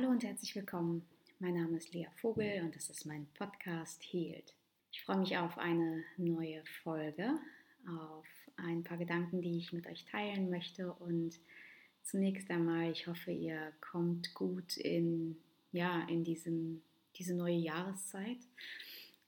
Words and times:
Hallo 0.00 0.12
und 0.12 0.24
herzlich 0.24 0.56
willkommen. 0.56 1.02
Mein 1.40 1.56
Name 1.56 1.76
ist 1.76 1.92
Lea 1.92 2.06
Vogel 2.22 2.62
und 2.62 2.74
das 2.74 2.88
ist 2.88 3.04
mein 3.04 3.26
Podcast 3.34 4.02
Healed. 4.02 4.54
Ich 4.90 5.02
freue 5.02 5.18
mich 5.18 5.36
auf 5.36 5.58
eine 5.58 6.02
neue 6.16 6.64
Folge, 6.82 7.38
auf 7.86 8.24
ein 8.56 8.82
paar 8.82 8.96
Gedanken, 8.96 9.42
die 9.42 9.58
ich 9.58 9.74
mit 9.74 9.86
euch 9.86 10.06
teilen 10.06 10.48
möchte 10.48 10.90
und 10.90 11.38
zunächst 12.02 12.50
einmal, 12.50 12.90
ich 12.90 13.08
hoffe, 13.08 13.30
ihr 13.30 13.74
kommt 13.82 14.32
gut 14.32 14.78
in, 14.78 15.36
ja, 15.70 16.08
in 16.08 16.24
diesen, 16.24 16.82
diese 17.16 17.34
neue 17.34 17.58
Jahreszeit. 17.58 18.38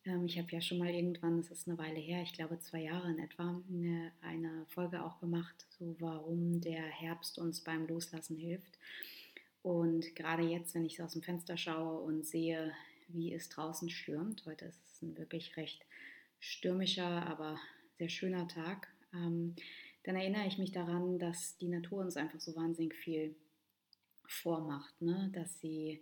Ähm, 0.07 0.25
ich 0.25 0.39
habe 0.39 0.51
ja 0.53 0.63
schon 0.63 0.79
mal 0.79 0.89
irgendwann, 0.89 1.37
das 1.37 1.51
ist 1.51 1.69
eine 1.69 1.77
Weile 1.77 2.01
her, 2.01 2.23
ich 2.23 2.33
glaube 2.33 2.59
zwei 2.61 2.81
Jahre 2.81 3.11
in 3.11 3.19
etwa, 3.19 3.63
eine, 3.69 4.13
eine 4.23 4.65
Folge 4.71 5.05
auch 5.05 5.21
gemacht, 5.21 5.67
so 5.79 5.97
warum 5.99 6.63
der 6.63 6.83
Herbst 6.83 7.39
uns 7.39 7.61
beim 7.61 7.87
Loslassen 7.87 8.39
hilft. 8.39 8.79
Und 9.63 10.17
gerade 10.17 10.43
jetzt, 10.43 10.75
wenn 10.75 10.85
ich 10.85 11.01
aus 11.03 11.13
dem 11.13 11.23
Fenster 11.23 11.57
schaue 11.57 12.01
und 12.03 12.27
sehe, 12.27 12.73
wie 13.09 13.33
es 13.33 13.49
draußen 13.49 13.91
stürmt, 13.91 14.45
heute 14.47 14.65
ist 14.67 14.81
es 14.87 15.03
ein 15.03 15.17
wirklich 15.17 15.57
recht 15.57 15.85
stürmischer, 16.41 17.27
aber 17.27 17.59
sehr 17.99 18.09
schöner 18.09 18.49
Tag, 18.49 18.89
ähm, 19.15 19.55
dann 20.05 20.17
erinnere 20.17 20.47
ich 20.47 20.59
mich 20.59 20.73
daran, 20.73 21.19
dass 21.19 21.57
die 21.59 21.69
Natur 21.69 22.01
uns 22.01 22.17
einfach 22.17 22.41
so 22.41 22.57
wahnsinnig 22.57 22.95
viel 22.95 23.37
vormacht, 24.27 25.01
ne? 25.01 25.31
dass 25.33 25.61
sie 25.61 26.01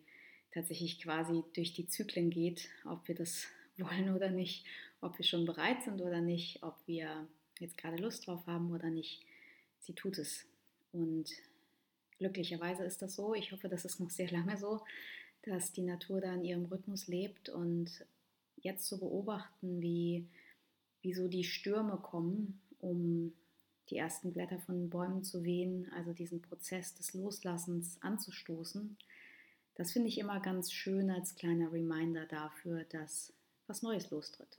tatsächlich 0.53 1.01
quasi 1.01 1.43
durch 1.55 1.75
die 1.75 1.87
Zyklen 1.87 2.31
geht, 2.31 2.71
ob 2.87 3.07
wir 3.09 3.15
das 3.15 3.47
wollen 3.77 4.15
oder 4.15 4.31
nicht, 4.31 4.65
ob 5.01 5.19
wir 5.19 5.25
schon 5.25 5.45
bereit 5.45 5.83
sind 5.83 6.01
oder 6.01 6.21
nicht, 6.21 6.63
ob 6.63 6.77
wir 6.87 7.27
jetzt 7.59 7.77
gerade 7.77 7.97
Lust 7.97 8.27
drauf 8.27 8.47
haben 8.47 8.73
oder 8.73 8.89
nicht. 8.89 9.23
Sie 9.81 9.95
tut 9.95 10.19
es. 10.19 10.47
Und 10.93 11.31
glücklicherweise 12.21 12.85
ist 12.85 13.03
das 13.03 13.17
so. 13.17 13.35
Ich 13.35 13.51
hoffe, 13.51 13.69
das 13.69 13.85
ist 13.85 13.99
noch 13.99 14.11
sehr 14.11 14.31
lange 14.31 14.57
so, 14.57 14.81
dass 15.43 15.73
die 15.73 15.83
Natur 15.83 16.21
da 16.21 16.35
in 16.35 16.45
ihrem 16.45 16.67
Rhythmus 16.67 17.09
lebt 17.09 17.49
und 17.49 17.91
jetzt 18.57 18.87
zu 18.87 19.01
beobachten, 19.01 19.81
wie, 19.81 20.29
wie 21.01 21.15
so 21.15 21.29
die 21.29 21.45
Stürme 21.45 21.97
kommen, 21.97 22.61
um 22.79 23.33
die 23.89 23.97
ersten 23.97 24.33
Blätter 24.33 24.59
von 24.61 24.91
Bäumen 24.91 25.25
zu 25.25 25.43
wehen, 25.43 25.91
also 25.97 26.13
diesen 26.13 26.43
Prozess 26.43 26.95
des 26.95 27.15
Loslassens 27.15 27.97
anzustoßen, 28.03 28.97
das 29.75 29.93
finde 29.93 30.09
ich 30.09 30.19
immer 30.19 30.41
ganz 30.41 30.73
schön 30.73 31.11
als 31.11 31.35
kleiner 31.37 31.73
Reminder 31.73 32.27
dafür, 32.27 32.85
dass 32.85 33.33
was 33.67 33.81
Neues 33.81 34.11
lostritt. 34.11 34.59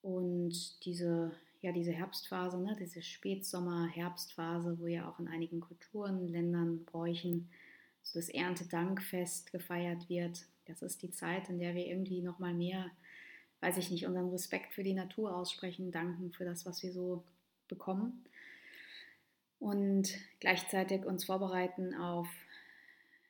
Und 0.00 0.84
diese, 0.86 1.32
ja, 1.60 1.72
diese 1.72 1.92
Herbstphase, 1.92 2.58
ne, 2.58 2.76
diese 2.78 3.02
Spätsommer-Herbstphase, 3.02 4.78
wo 4.78 4.86
ja 4.86 5.08
auch 5.08 5.18
in 5.18 5.28
einigen 5.28 5.60
Kulturen, 5.60 6.28
Ländern, 6.28 6.84
Bräuchen 6.84 7.48
so 8.02 8.18
das 8.18 8.28
Erntedankfest 8.28 9.52
gefeiert 9.52 10.08
wird, 10.08 10.46
das 10.66 10.82
ist 10.82 11.02
die 11.02 11.10
Zeit, 11.10 11.48
in 11.48 11.58
der 11.58 11.74
wir 11.74 11.86
irgendwie 11.86 12.22
nochmal 12.22 12.54
mehr, 12.54 12.90
weiß 13.60 13.76
ich 13.78 13.90
nicht, 13.90 14.06
unseren 14.06 14.30
Respekt 14.30 14.72
für 14.72 14.82
die 14.82 14.94
Natur 14.94 15.34
aussprechen, 15.34 15.90
danken 15.90 16.32
für 16.32 16.44
das, 16.44 16.64
was 16.64 16.82
wir 16.82 16.92
so 16.92 17.24
bekommen 17.66 18.24
und 19.58 20.14
gleichzeitig 20.40 21.04
uns 21.04 21.24
vorbereiten 21.24 21.94
auf 21.94 22.28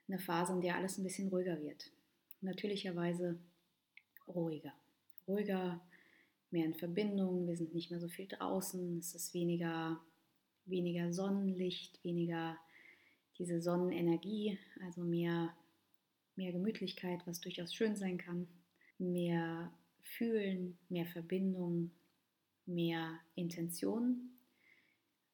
eine 0.08 0.18
Phase, 0.18 0.52
in 0.52 0.60
der 0.60 0.76
alles 0.76 0.98
ein 0.98 1.04
bisschen 1.04 1.28
ruhiger 1.28 1.60
wird. 1.62 1.90
Natürlicherweise 2.40 3.38
ruhiger. 4.26 4.72
Ruhiger, 5.26 5.80
mehr 6.50 6.66
in 6.66 6.74
Verbindung, 6.74 7.46
wir 7.46 7.56
sind 7.56 7.74
nicht 7.74 7.90
mehr 7.90 8.00
so 8.00 8.08
viel 8.08 8.26
draußen, 8.26 8.98
es 8.98 9.14
ist 9.14 9.34
weniger, 9.34 10.00
weniger 10.64 11.12
Sonnenlicht, 11.12 12.02
weniger 12.04 12.56
diese 13.38 13.60
Sonnenenergie, 13.60 14.58
also 14.82 15.02
mehr, 15.02 15.54
mehr 16.36 16.52
Gemütlichkeit, 16.52 17.26
was 17.26 17.40
durchaus 17.40 17.74
schön 17.74 17.96
sein 17.96 18.18
kann, 18.18 18.48
mehr 18.98 19.72
Fühlen, 20.02 20.78
mehr 20.88 21.06
Verbindung, 21.06 21.90
mehr 22.66 23.20
Intention, 23.34 24.30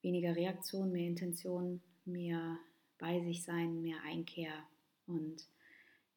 weniger 0.02 0.36
Reaktion, 0.36 0.92
mehr 0.92 1.06
Intention, 1.06 1.80
mehr 2.04 2.58
bei 2.98 3.20
sich 3.20 3.42
sein, 3.42 3.80
mehr 3.80 4.02
Einkehr 4.04 4.52
und 5.06 5.48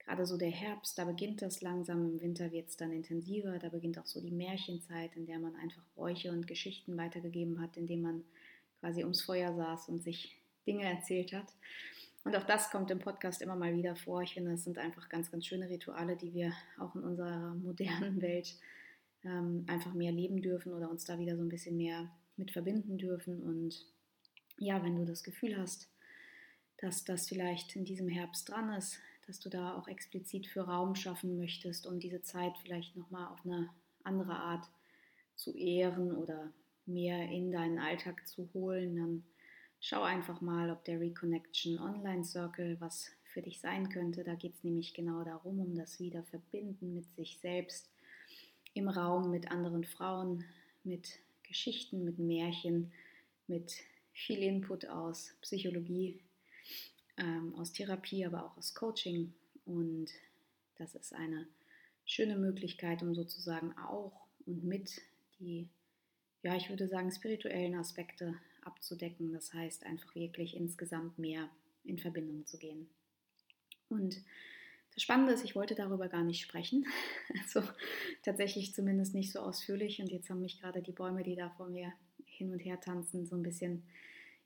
gerade 0.07 0.25
so 0.25 0.37
der 0.37 0.49
Herbst, 0.49 0.97
da 0.97 1.03
beginnt 1.03 1.41
das 1.41 1.61
langsam, 1.61 2.05
im 2.05 2.21
Winter 2.21 2.51
wird 2.51 2.69
es 2.69 2.77
dann 2.77 2.93
intensiver, 2.93 3.59
da 3.59 3.67
beginnt 3.67 3.99
auch 3.99 4.05
so 4.05 4.21
die 4.21 4.31
Märchenzeit, 4.31 5.15
in 5.17 5.25
der 5.25 5.37
man 5.37 5.53
einfach 5.57 5.83
Bräuche 5.95 6.31
und 6.31 6.47
Geschichten 6.47 6.95
weitergegeben 6.97 7.61
hat, 7.61 7.75
indem 7.75 8.03
man 8.03 8.23
quasi 8.79 9.03
ums 9.03 9.21
Feuer 9.21 9.53
saß 9.53 9.89
und 9.89 10.01
sich 10.01 10.37
Dinge 10.65 10.85
erzählt 10.85 11.33
hat. 11.33 11.51
Und 12.23 12.35
auch 12.37 12.43
das 12.43 12.71
kommt 12.71 12.89
im 12.89 12.99
Podcast 12.99 13.41
immer 13.41 13.57
mal 13.57 13.75
wieder 13.75 13.97
vor. 13.97 14.21
Ich 14.21 14.33
finde, 14.33 14.51
das 14.51 14.63
sind 14.63 14.77
einfach 14.77 15.09
ganz, 15.09 15.29
ganz 15.29 15.45
schöne 15.45 15.69
Rituale, 15.69 16.15
die 16.15 16.33
wir 16.33 16.53
auch 16.79 16.95
in 16.95 17.03
unserer 17.03 17.53
modernen 17.55 18.21
Welt 18.21 18.55
ähm, 19.25 19.65
einfach 19.67 19.93
mehr 19.93 20.13
leben 20.13 20.41
dürfen 20.41 20.73
oder 20.73 20.89
uns 20.89 21.03
da 21.03 21.19
wieder 21.19 21.35
so 21.35 21.41
ein 21.41 21.49
bisschen 21.49 21.75
mehr 21.75 22.09
mit 22.37 22.51
verbinden 22.51 22.97
dürfen. 22.97 23.43
Und 23.43 23.85
ja, 24.57 24.81
wenn 24.83 24.95
du 24.95 25.05
das 25.05 25.23
Gefühl 25.23 25.57
hast, 25.57 25.89
dass 26.77 27.03
das 27.03 27.27
vielleicht 27.27 27.75
in 27.75 27.83
diesem 27.83 28.07
Herbst 28.07 28.47
dran 28.47 28.73
ist, 28.73 28.99
dass 29.27 29.39
du 29.39 29.49
da 29.49 29.77
auch 29.77 29.87
explizit 29.87 30.47
für 30.47 30.61
Raum 30.61 30.95
schaffen 30.95 31.37
möchtest, 31.37 31.85
um 31.85 31.99
diese 31.99 32.21
Zeit 32.21 32.57
vielleicht 32.61 32.95
nochmal 32.95 33.27
auf 33.27 33.45
eine 33.45 33.69
andere 34.03 34.35
Art 34.35 34.65
zu 35.35 35.55
ehren 35.55 36.13
oder 36.13 36.51
mehr 36.85 37.29
in 37.29 37.51
deinen 37.51 37.77
Alltag 37.77 38.25
zu 38.27 38.49
holen, 38.53 38.95
dann 38.95 39.23
schau 39.79 40.01
einfach 40.01 40.41
mal, 40.41 40.71
ob 40.71 40.83
der 40.85 40.99
Reconnection 40.99 41.77
Online 41.79 42.23
Circle 42.23 42.77
was 42.79 43.11
für 43.25 43.41
dich 43.41 43.59
sein 43.59 43.89
könnte. 43.89 44.23
Da 44.23 44.35
geht 44.35 44.55
es 44.55 44.63
nämlich 44.63 44.93
genau 44.93 45.23
darum, 45.23 45.59
um 45.59 45.75
das 45.75 45.99
Wiederverbinden 45.99 46.95
mit 46.95 47.13
sich 47.13 47.37
selbst 47.39 47.91
im 48.73 48.87
Raum 48.87 49.29
mit 49.29 49.51
anderen 49.51 49.83
Frauen, 49.83 50.45
mit 50.83 51.19
Geschichten, 51.43 52.03
mit 52.03 52.17
Märchen, 52.17 52.91
mit 53.47 53.73
viel 54.13 54.39
Input 54.39 54.87
aus 54.87 55.35
Psychologie, 55.41 56.21
ähm, 57.17 57.55
aus 57.55 57.73
Therapie, 57.73 58.25
aber 58.25 58.45
auch 58.45 58.57
aus 58.57 58.73
Coaching. 58.73 59.33
Und 59.65 60.09
das 60.77 60.95
ist 60.95 61.13
eine 61.13 61.47
schöne 62.05 62.37
Möglichkeit, 62.37 63.01
um 63.01 63.13
sozusagen 63.13 63.77
auch 63.77 64.27
und 64.45 64.63
mit 64.63 65.01
die, 65.39 65.67
ja, 66.41 66.55
ich 66.55 66.69
würde 66.69 66.87
sagen, 66.87 67.11
spirituellen 67.11 67.75
Aspekte 67.75 68.35
abzudecken. 68.61 69.33
Das 69.33 69.53
heißt, 69.53 69.85
einfach 69.85 70.15
wirklich 70.15 70.55
insgesamt 70.55 71.19
mehr 71.19 71.49
in 71.83 71.99
Verbindung 71.99 72.45
zu 72.45 72.57
gehen. 72.57 72.89
Und 73.89 74.17
das 74.93 75.03
Spannende 75.03 75.33
ist, 75.33 75.43
ich 75.43 75.55
wollte 75.55 75.75
darüber 75.75 76.07
gar 76.07 76.23
nicht 76.23 76.41
sprechen. 76.41 76.85
Also 77.43 77.61
tatsächlich 78.23 78.73
zumindest 78.73 79.13
nicht 79.13 79.31
so 79.31 79.39
ausführlich. 79.39 80.01
Und 80.01 80.09
jetzt 80.11 80.29
haben 80.29 80.41
mich 80.41 80.59
gerade 80.59 80.81
die 80.81 80.91
Bäume, 80.91 81.23
die 81.23 81.35
da 81.35 81.49
vor 81.51 81.69
mir 81.69 81.93
hin 82.25 82.51
und 82.51 82.59
her 82.59 82.79
tanzen, 82.79 83.25
so 83.25 83.35
ein 83.35 83.43
bisschen 83.43 83.83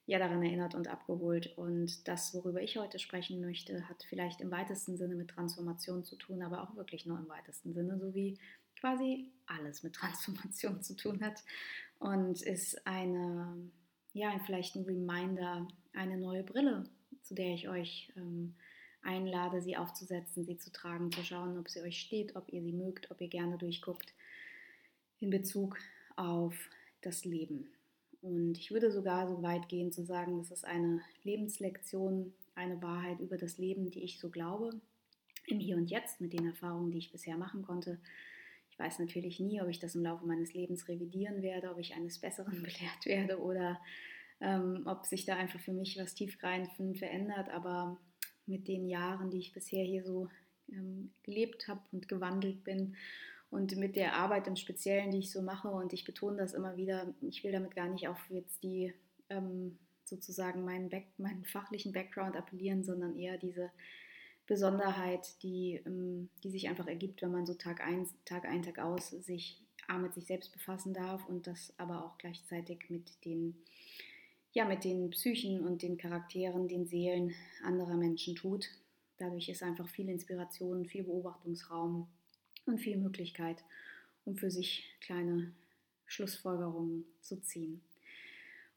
ja 0.05 0.19
daran 0.19 0.43
erinnert 0.43 0.75
und 0.75 0.87
abgeholt. 0.87 1.57
Und 1.57 2.07
das, 2.07 2.33
worüber 2.33 2.61
ich 2.61 2.77
heute 2.77 2.99
sprechen 2.99 3.41
möchte, 3.41 3.87
hat 3.87 4.03
vielleicht 4.09 4.41
im 4.41 4.51
weitesten 4.51 4.97
Sinne 4.97 5.15
mit 5.15 5.29
Transformation 5.29 6.03
zu 6.03 6.15
tun, 6.15 6.41
aber 6.41 6.63
auch 6.63 6.75
wirklich 6.75 7.05
nur 7.05 7.17
im 7.17 7.29
weitesten 7.29 7.73
Sinne, 7.73 7.97
so 7.99 8.13
wie 8.13 8.37
quasi 8.79 9.31
alles 9.45 9.83
mit 9.83 9.93
Transformation 9.95 10.81
zu 10.81 10.95
tun 10.95 11.21
hat. 11.21 11.43
Und 11.99 12.41
ist 12.41 12.85
eine, 12.87 13.55
ja, 14.13 14.37
vielleicht 14.45 14.75
ein 14.75 14.85
Reminder, 14.85 15.67
eine 15.93 16.17
neue 16.17 16.43
Brille, 16.43 16.83
zu 17.21 17.35
der 17.35 17.53
ich 17.53 17.69
euch 17.69 18.11
ähm, 18.15 18.55
einlade, 19.03 19.61
sie 19.61 19.77
aufzusetzen, 19.77 20.43
sie 20.43 20.57
zu 20.57 20.71
tragen, 20.71 21.11
zu 21.11 21.23
schauen, 21.23 21.57
ob 21.57 21.69
sie 21.69 21.81
euch 21.81 21.99
steht, 21.99 22.35
ob 22.35 22.51
ihr 22.51 22.61
sie 22.61 22.73
mögt, 22.73 23.11
ob 23.11 23.21
ihr 23.21 23.27
gerne 23.27 23.57
durchguckt 23.57 24.13
in 25.19 25.29
Bezug 25.29 25.77
auf 26.15 26.55
das 27.01 27.25
Leben. 27.25 27.69
Und 28.21 28.57
ich 28.57 28.71
würde 28.71 28.91
sogar 28.91 29.27
so 29.27 29.41
weit 29.41 29.67
gehen 29.67 29.91
zu 29.91 30.03
sagen, 30.03 30.37
das 30.37 30.51
ist 30.51 30.65
eine 30.65 31.01
Lebenslektion, 31.23 32.33
eine 32.53 32.81
Wahrheit 32.81 33.19
über 33.19 33.37
das 33.37 33.57
Leben, 33.57 33.89
die 33.89 34.03
ich 34.03 34.19
so 34.19 34.29
glaube, 34.29 34.79
im 35.47 35.59
Hier 35.59 35.75
und 35.75 35.89
Jetzt 35.89 36.21
mit 36.21 36.33
den 36.33 36.45
Erfahrungen, 36.45 36.91
die 36.91 36.99
ich 36.99 37.11
bisher 37.11 37.37
machen 37.37 37.63
konnte. 37.63 37.99
Ich 38.69 38.77
weiß 38.77 38.99
natürlich 38.99 39.39
nie, 39.39 39.61
ob 39.61 39.69
ich 39.69 39.79
das 39.79 39.95
im 39.95 40.03
Laufe 40.03 40.25
meines 40.25 40.53
Lebens 40.53 40.87
revidieren 40.87 41.41
werde, 41.41 41.71
ob 41.71 41.79
ich 41.79 41.95
eines 41.95 42.19
Besseren 42.19 42.53
belehrt 42.61 43.05
werde 43.05 43.39
oder 43.39 43.79
ähm, 44.39 44.83
ob 44.85 45.05
sich 45.05 45.25
da 45.25 45.35
einfach 45.35 45.59
für 45.59 45.73
mich 45.73 45.97
was 45.97 46.13
tiefgreifend 46.13 46.99
verändert. 46.99 47.49
Aber 47.49 47.99
mit 48.45 48.67
den 48.67 48.87
Jahren, 48.87 49.31
die 49.31 49.39
ich 49.39 49.53
bisher 49.53 49.83
hier 49.83 50.03
so 50.03 50.29
ähm, 50.69 51.11
gelebt 51.23 51.67
habe 51.67 51.81
und 51.91 52.07
gewandelt 52.07 52.63
bin 52.63 52.95
und 53.51 53.75
mit 53.75 53.97
der 53.97 54.15
Arbeit 54.15 54.47
im 54.47 54.55
Speziellen, 54.55 55.11
die 55.11 55.19
ich 55.19 55.31
so 55.31 55.41
mache, 55.41 55.67
und 55.67 55.91
ich 55.93 56.05
betone 56.05 56.37
das 56.37 56.53
immer 56.53 56.77
wieder, 56.77 57.13
ich 57.21 57.43
will 57.43 57.51
damit 57.51 57.75
gar 57.75 57.89
nicht 57.89 58.07
auf 58.07 58.17
jetzt 58.29 58.63
die 58.63 58.93
ähm, 59.29 59.77
sozusagen 60.05 60.63
meinen, 60.63 60.89
Back, 60.89 61.07
meinen 61.17 61.45
fachlichen 61.45 61.91
Background 61.91 62.37
appellieren, 62.37 62.83
sondern 62.83 63.17
eher 63.17 63.37
diese 63.37 63.69
Besonderheit, 64.47 65.41
die, 65.43 65.81
ähm, 65.85 66.29
die 66.43 66.49
sich 66.49 66.69
einfach 66.69 66.87
ergibt, 66.87 67.21
wenn 67.21 67.31
man 67.31 67.45
so 67.45 67.53
Tag 67.53 67.81
ein, 67.81 68.07
Tag 68.23 68.45
ein, 68.45 68.63
Tag 68.63 68.79
aus 68.79 69.09
sich 69.09 69.61
A, 69.87 69.97
mit 69.97 70.13
sich 70.13 70.25
selbst 70.25 70.53
befassen 70.53 70.93
darf 70.93 71.27
und 71.27 71.45
das 71.45 71.73
aber 71.77 72.05
auch 72.05 72.17
gleichzeitig 72.17 72.89
mit 72.89 73.25
den, 73.25 73.55
ja, 74.53 74.63
mit 74.63 74.85
den 74.85 75.09
Psychen 75.09 75.59
und 75.65 75.81
den 75.81 75.97
Charakteren, 75.97 76.69
den 76.69 76.85
Seelen 76.85 77.33
anderer 77.63 77.97
Menschen 77.97 78.35
tut. 78.35 78.69
Dadurch 79.17 79.49
ist 79.49 79.61
einfach 79.61 79.89
viel 79.89 80.07
Inspiration, 80.07 80.85
viel 80.85 81.03
Beobachtungsraum 81.03 82.07
und 82.65 82.79
viel 82.79 82.97
Möglichkeit, 82.97 83.63
um 84.25 84.35
für 84.35 84.51
sich 84.51 84.85
kleine 85.01 85.51
Schlussfolgerungen 86.05 87.05
zu 87.21 87.41
ziehen. 87.41 87.81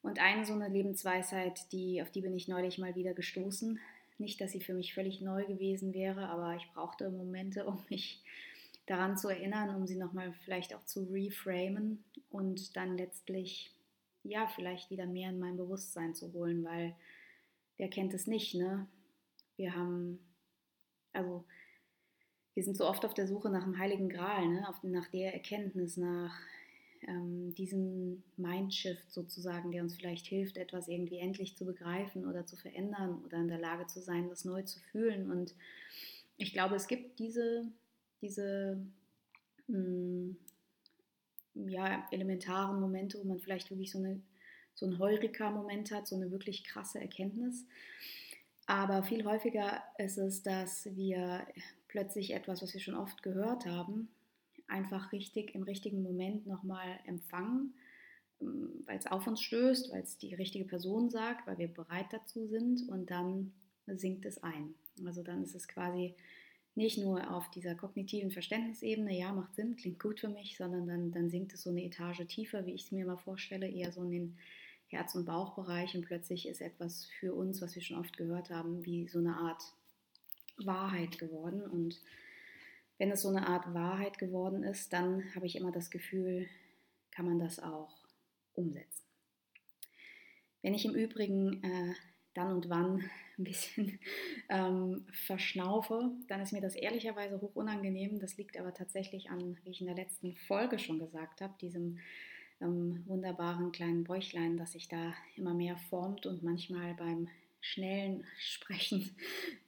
Und 0.03 0.21
eine 0.21 0.45
so 0.45 0.53
eine 0.53 0.69
Lebensweisheit, 0.69 1.73
die, 1.73 2.03
auf 2.03 2.11
die 2.11 2.21
bin 2.21 2.35
ich 2.35 2.47
neulich 2.47 2.79
mal 2.79 2.95
wieder 2.95 3.15
gestoßen. 3.15 3.81
Nicht, 4.19 4.41
dass 4.41 4.53
sie 4.53 4.61
für 4.61 4.75
mich 4.75 4.95
völlig 4.95 5.21
neu 5.21 5.45
gewesen 5.47 5.95
wäre, 5.95 6.29
aber 6.29 6.55
ich 6.57 6.69
brauchte 6.75 7.11
Momente, 7.11 7.65
um 7.67 7.83
mich 7.89 8.23
daran 8.87 9.17
zu 9.17 9.29
erinnern, 9.29 9.75
um 9.75 9.87
sie 9.87 9.97
nochmal 9.97 10.33
vielleicht 10.45 10.75
auch 10.75 10.85
zu 10.85 11.05
reframen 11.05 12.05
und 12.31 12.77
dann 12.77 12.97
letztlich, 12.97 13.73
ja, 14.23 14.47
vielleicht 14.47 14.91
wieder 14.91 15.07
mehr 15.07 15.31
in 15.31 15.39
mein 15.39 15.57
Bewusstsein 15.57 16.15
zu 16.15 16.33
holen, 16.33 16.65
weil 16.65 16.95
wer 17.79 17.89
kennt 17.89 18.15
es 18.15 18.27
nicht, 18.27 18.55
ne? 18.55 18.87
Wir 19.57 19.75
haben, 19.75 20.19
also, 21.13 21.45
wir 22.55 22.63
sind 22.63 22.77
so 22.77 22.87
oft 22.87 23.05
auf 23.05 23.15
der 23.15 23.27
Suche 23.27 23.51
nach 23.51 23.65
dem 23.65 23.79
Heiligen 23.79 24.09
Gral, 24.09 24.49
ne? 24.49 24.69
Auf, 24.69 24.83
nach 24.83 25.09
der 25.09 25.35
Erkenntnis, 25.35 25.97
nach 25.97 26.39
ähm, 27.07 27.55
diesem 27.55 28.23
Mindshift 28.37 29.11
sozusagen, 29.13 29.73
der 29.73 29.83
uns 29.83 29.97
vielleicht 29.97 30.27
hilft, 30.27 30.57
etwas 30.57 30.89
irgendwie 30.89 31.19
endlich 31.19 31.57
zu 31.57 31.65
begreifen 31.65 32.27
oder 32.27 32.47
zu 32.47 32.57
verändern 32.57 33.23
oder 33.25 33.39
in 33.39 33.49
der 33.49 33.59
Lage 33.59 33.87
zu 33.87 34.01
sein, 34.01 34.29
das 34.29 34.45
neu 34.45 34.63
zu 34.63 34.81
fühlen. 34.93 35.31
Und 35.31 35.55
ich 36.37 36.53
glaube, 36.53 36.77
es 36.77 36.87
gibt 36.87 37.19
diese, 37.19 37.67
diese 38.23 38.79
mh, 39.67 39.77
hm, 39.77 40.37
ja, 41.55 42.07
elementaren 42.11 42.81
Momente, 42.81 43.19
wo 43.19 43.25
man 43.25 43.39
vielleicht 43.39 43.71
wirklich 43.71 43.93
so, 43.93 43.99
eine, 43.99 44.21
so 44.75 44.87
einen 44.87 44.99
Heureka-Moment 44.99 45.93
hat, 45.93 46.09
so 46.09 46.17
eine 46.17 46.31
wirklich 46.31 46.65
krasse 46.65 47.01
Erkenntnis. 47.01 47.65
Aber 48.67 49.03
viel 49.03 49.25
häufiger 49.25 49.83
ist 49.99 50.19
es, 50.19 50.43
dass 50.43 50.89
wir 50.97 51.47
plötzlich 51.95 52.33
etwas, 52.33 52.61
was 52.61 52.75
wir 52.75 52.81
schon 52.81 52.97
oft 52.97 53.23
gehört 53.23 53.67
haben, 53.67 54.09
einfach 54.67 55.13
richtig 55.13 55.55
im 55.55 55.63
richtigen 55.63 56.03
Moment 56.03 56.45
nochmal 56.45 56.99
empfangen, 57.07 57.73
ähm, 58.41 58.83
weil 58.85 58.99
es 58.99 59.07
auf 59.07 59.29
uns 59.29 59.41
stößt, 59.41 59.93
weil 59.93 60.03
es 60.03 60.19
die 60.19 60.35
richtige 60.35 60.65
Person 60.65 61.09
sagt, 61.09 61.47
weil 61.47 61.57
wir 61.59 61.69
bereit 61.69 62.07
dazu 62.11 62.49
sind 62.49 62.89
und 62.89 63.13
dann 63.13 63.53
sinkt 63.87 64.25
es 64.25 64.43
ein. 64.43 64.75
Also 65.05 65.23
dann 65.23 65.45
ist 65.45 65.55
es 65.55 65.69
quasi 65.69 66.17
nicht 66.75 66.99
nur 66.99 67.33
auf 67.33 67.49
dieser 67.53 67.77
kognitiven 67.77 68.33
Verständnisebene, 68.33 69.17
ja, 69.17 69.33
macht 69.33 69.55
Sinn, 69.55 69.77
klingt 69.77 70.01
gut 70.01 70.19
für 70.19 70.29
mich, 70.29 70.57
sondern 70.57 70.89
dann, 70.89 71.13
dann 71.13 71.31
sinkt 71.31 71.55
es 71.55 71.63
so 71.63 71.71
eine 71.71 71.85
Etage 71.85 72.27
tiefer, 72.27 72.67
wie 72.67 72.73
ich 72.73 72.87
es 72.87 72.91
mir 72.91 73.07
mal 73.07 73.19
vorstelle, 73.19 73.69
eher 73.69 73.93
so 73.93 74.03
in 74.03 74.11
den 74.11 74.39
Herz- 74.89 75.15
und 75.15 75.27
Bauchbereich 75.27 75.95
und 75.95 76.07
plötzlich 76.07 76.49
ist 76.49 76.61
etwas 76.61 77.05
für 77.21 77.35
uns, 77.35 77.63
was 77.63 77.77
wir 77.77 77.83
schon 77.83 78.01
oft 78.01 78.17
gehört 78.17 78.51
haben, 78.51 78.85
wie 78.85 79.07
so 79.07 79.21
eine 79.21 79.37
Art 79.37 79.63
Wahrheit 80.57 81.19
geworden 81.19 81.63
und 81.63 82.01
wenn 82.99 83.11
es 83.11 83.23
so 83.23 83.29
eine 83.29 83.47
Art 83.49 83.75
Wahrheit 83.75 84.19
geworden 84.19 84.63
ist, 84.63 84.93
dann 84.93 85.35
habe 85.35 85.47
ich 85.47 85.57
immer 85.57 85.73
das 85.73 85.91
Gefühl, 85.91 86.49
kann 87.11 87.27
man 87.27 87.39
das 87.39 87.59
auch 87.59 87.97
umsetzen. 88.55 89.05
Wenn 90.63 90.75
ich 90.75 90.85
im 90.85 90.95
Übrigen 90.95 91.63
äh, 91.63 91.95
dann 92.35 92.53
und 92.53 92.69
wann 92.69 93.03
ein 93.39 93.45
bisschen 93.45 93.99
ähm, 94.49 95.07
verschnaufe, 95.13 96.13
dann 96.29 96.41
ist 96.41 96.53
mir 96.53 96.61
das 96.61 96.75
ehrlicherweise 96.75 97.41
hoch 97.41 97.55
unangenehm. 97.55 98.19
Das 98.19 98.37
liegt 98.37 98.59
aber 98.59 98.75
tatsächlich 98.75 99.31
an, 99.31 99.57
wie 99.65 99.71
ich 99.71 99.81
in 99.81 99.87
der 99.87 99.97
letzten 99.97 100.35
Folge 100.35 100.79
schon 100.79 100.99
gesagt 100.99 101.41
habe, 101.41 101.55
diesem 101.61 101.99
ähm, 102.61 103.03
wunderbaren 103.07 103.73
kleinen 103.73 104.05
Bäuchlein, 104.05 104.57
das 104.57 104.73
sich 104.73 104.89
da 104.89 105.15
immer 105.37 105.55
mehr 105.55 105.77
formt 105.77 106.27
und 106.27 106.43
manchmal 106.43 106.95
beim 106.95 107.29
schnellen 107.65 108.25
Sprechen 108.39 109.17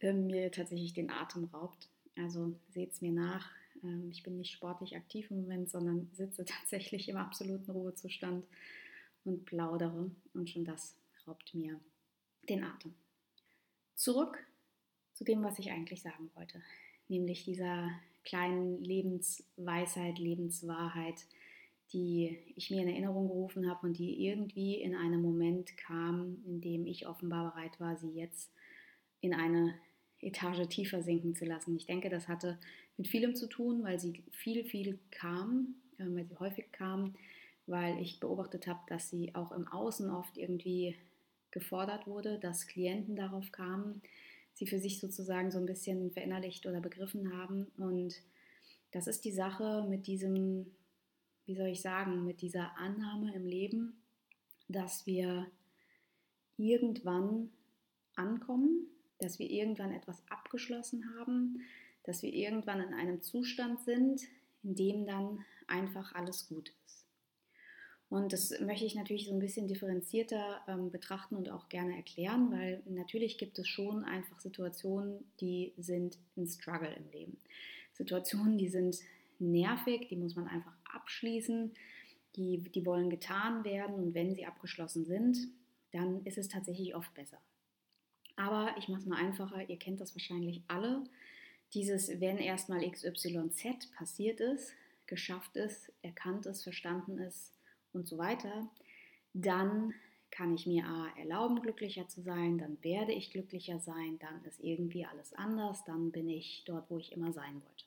äh, 0.01 0.13
mir 0.13 0.53
tatsächlich 0.53 0.93
den 0.93 1.11
Atem 1.11 1.45
raubt. 1.45 1.89
Also 2.17 2.55
seht 2.69 2.93
es 2.93 3.01
mir 3.01 3.13
nach. 3.13 3.51
Ähm, 3.83 4.11
ich 4.11 4.23
bin 4.23 4.37
nicht 4.37 4.53
sportlich 4.53 4.97
aktiv 4.97 5.31
im 5.31 5.43
Moment, 5.43 5.71
sondern 5.71 6.11
sitze 6.13 6.45
tatsächlich 6.47 7.09
im 7.09 7.17
absoluten 7.17 7.71
Ruhezustand 7.71 8.45
und 9.25 9.45
plaudere. 9.47 10.11
Und 10.35 10.51
schon 10.51 10.65
das 10.65 10.95
raubt 11.27 11.55
mir 11.55 11.81
den 12.49 12.65
Atem. 12.65 12.95
Zurück 13.95 14.47
zu 15.15 15.25
dem, 15.25 15.43
was 15.43 15.59
ich 15.59 15.71
eigentlich 15.71 16.03
sagen 16.03 16.31
wollte, 16.35 16.63
nämlich 17.09 17.45
dieser 17.45 17.91
kleinen 18.25 18.85
Lebensweisheit, 18.85 20.19
Lebenswahrheit, 20.19 21.27
die 21.93 22.39
ich 22.57 22.71
mir 22.71 22.83
in 22.83 22.89
Erinnerung 22.89 23.29
gerufen 23.29 23.71
habe 23.71 23.87
und 23.87 23.99
die 23.99 24.27
irgendwie 24.27 24.75
in 24.75 24.95
einem 24.95 25.23
Moment 25.23 25.77
kam, 25.77 26.39
in 26.45 26.61
dem 26.61 26.87
ich 26.87 27.07
offenbar 27.07 27.53
bereit 27.53 27.79
war, 27.79 27.97
sie 27.97 28.11
jetzt 28.11 28.53
in 29.21 29.35
eine 29.35 29.75
Etage 30.21 30.67
tiefer 30.69 31.03
sinken 31.03 31.35
zu 31.35 31.45
lassen. 31.45 31.77
Ich 31.77 31.87
denke, 31.87 32.09
das 32.09 32.29
hatte 32.29 32.59
mit 32.97 33.09
vielem 33.09 33.35
zu 33.35 33.47
tun, 33.49 33.83
weil 33.83 34.01
sie 34.01 34.25
viel, 34.33 34.65
viel 34.65 34.99
kam, 35.11 35.75
äh, 35.99 36.05
weil 36.07 36.27
sie 36.27 36.39
häufig 36.39 36.73
kam, 36.73 37.15
weil 37.67 38.01
ich 38.01 38.21
beobachtet 38.21 38.67
habe, 38.67 38.81
dass 38.89 39.11
sie 39.11 39.35
auch 39.35 39.53
im 39.53 39.69
Außen 39.69 40.11
oft 40.11 40.37
irgendwie 40.39 40.97
gefordert 41.51 42.07
wurde, 42.07 42.39
dass 42.39 42.67
Klienten 42.67 43.17
darauf 43.17 43.51
kamen, 43.53 44.03
sie 44.55 44.67
für 44.67 44.79
sich 44.79 45.01
sozusagen 45.01 45.51
so 45.51 45.59
ein 45.59 45.67
bisschen 45.67 46.11
verinnerlicht 46.11 46.67
oder 46.67 46.81
begriffen 46.81 47.37
haben. 47.37 47.67
Und 47.77 48.23
das 48.93 49.07
ist 49.07 49.25
die 49.25 49.33
Sache 49.33 49.87
mit 49.89 50.07
diesem, 50.07 50.67
wie 51.47 51.55
soll 51.55 51.69
ich 51.69 51.81
sagen, 51.81 52.25
mit 52.25 52.43
dieser 52.43 52.77
Annahme 52.77 53.35
im 53.35 53.47
Leben, 53.47 54.03
dass 54.69 55.07
wir 55.07 55.47
irgendwann 56.57 57.51
ankommen 58.15 58.89
dass 59.19 59.39
wir 59.39 59.49
irgendwann 59.49 59.93
etwas 59.93 60.23
abgeschlossen 60.29 61.05
haben, 61.19 61.61
dass 62.05 62.23
wir 62.23 62.33
irgendwann 62.33 62.81
in 62.81 62.95
einem 62.95 63.23
Zustand 63.23 63.81
sind, 63.81 64.23
in 64.63 64.75
dem 64.75 65.07
dann 65.07 65.45
einfach 65.67 66.15
alles 66.15 66.49
gut 66.49 66.73
ist. 66.87 67.05
Und 68.09 68.33
das 68.33 68.61
möchte 68.61 68.85
ich 68.85 68.95
natürlich 68.95 69.27
so 69.27 69.33
ein 69.33 69.41
bisschen 69.41 69.67
differenzierter 69.67 70.61
ähm, 70.69 70.93
betrachten 70.93 71.35
und 71.35 71.51
auch 71.51 71.69
gerne 71.69 71.97
erklären, 71.97 72.53
weil 72.53 72.81
natürlich 72.87 73.37
gibt 73.37 73.59
es 73.59 73.67
schon 73.67 74.05
einfach 74.05 74.39
Situationen, 74.39 75.25
die 75.41 75.73
sind 75.77 76.17
ein 76.37 76.47
Struggle 76.47 76.95
im 76.95 77.11
Leben. 77.11 77.41
Situationen, 77.95 78.59
die 78.59 78.69
sind 78.69 78.99
nervig, 79.41 80.07
die 80.09 80.17
muss 80.17 80.37
man 80.37 80.47
einfach 80.47 80.76
abschließen, 80.97 81.73
die, 82.35 82.59
die 82.59 82.85
wollen 82.85 83.09
getan 83.09 83.65
werden 83.65 83.95
und 83.95 84.15
wenn 84.15 84.35
sie 84.35 84.45
abgeschlossen 84.45 85.05
sind, 85.05 85.39
dann 85.93 86.25
ist 86.25 86.39
es 86.39 86.49
tatsächlich 86.49 86.95
oft 86.95 87.13
besser. 87.15 87.41
Aber 88.37 88.75
ich 88.77 88.89
mache 88.89 89.01
es 89.01 89.07
mal 89.07 89.25
einfacher, 89.25 89.69
ihr 89.69 89.79
kennt 89.79 90.01
das 90.01 90.15
wahrscheinlich 90.15 90.63
alle. 90.69 91.05
Dieses, 91.73 92.09
wenn 92.21 92.37
erstmal 92.37 92.89
XYZ 92.91 93.91
passiert 93.97 94.41
ist, 94.41 94.73
geschafft 95.07 95.57
ist, 95.57 95.93
erkannt 96.03 96.47
ist, 96.47 96.63
verstanden 96.63 97.19
ist 97.19 97.55
und 97.93 98.07
so 98.07 98.19
weiter, 98.19 98.69
dann 99.33 99.95
kann 100.31 100.55
ich 100.55 100.67
mir 100.67 100.85
A 100.85 101.09
erlauben, 101.19 101.63
glücklicher 101.63 102.09
zu 102.09 102.21
sein, 102.21 102.59
dann 102.59 102.83
werde 102.83 103.13
ich 103.13 103.31
glücklicher 103.31 103.79
sein, 103.81 104.19
dann 104.19 104.45
ist 104.45 104.61
irgendwie 104.61 105.07
alles 105.07 105.33
anders, 105.33 105.85
dann 105.85 106.13
bin 106.13 106.29
ich 106.29 106.65
dort, 106.67 106.91
wo 106.91 106.99
ich 106.99 107.13
immer 107.13 107.33
sein 107.33 107.63
wollte. 107.65 107.85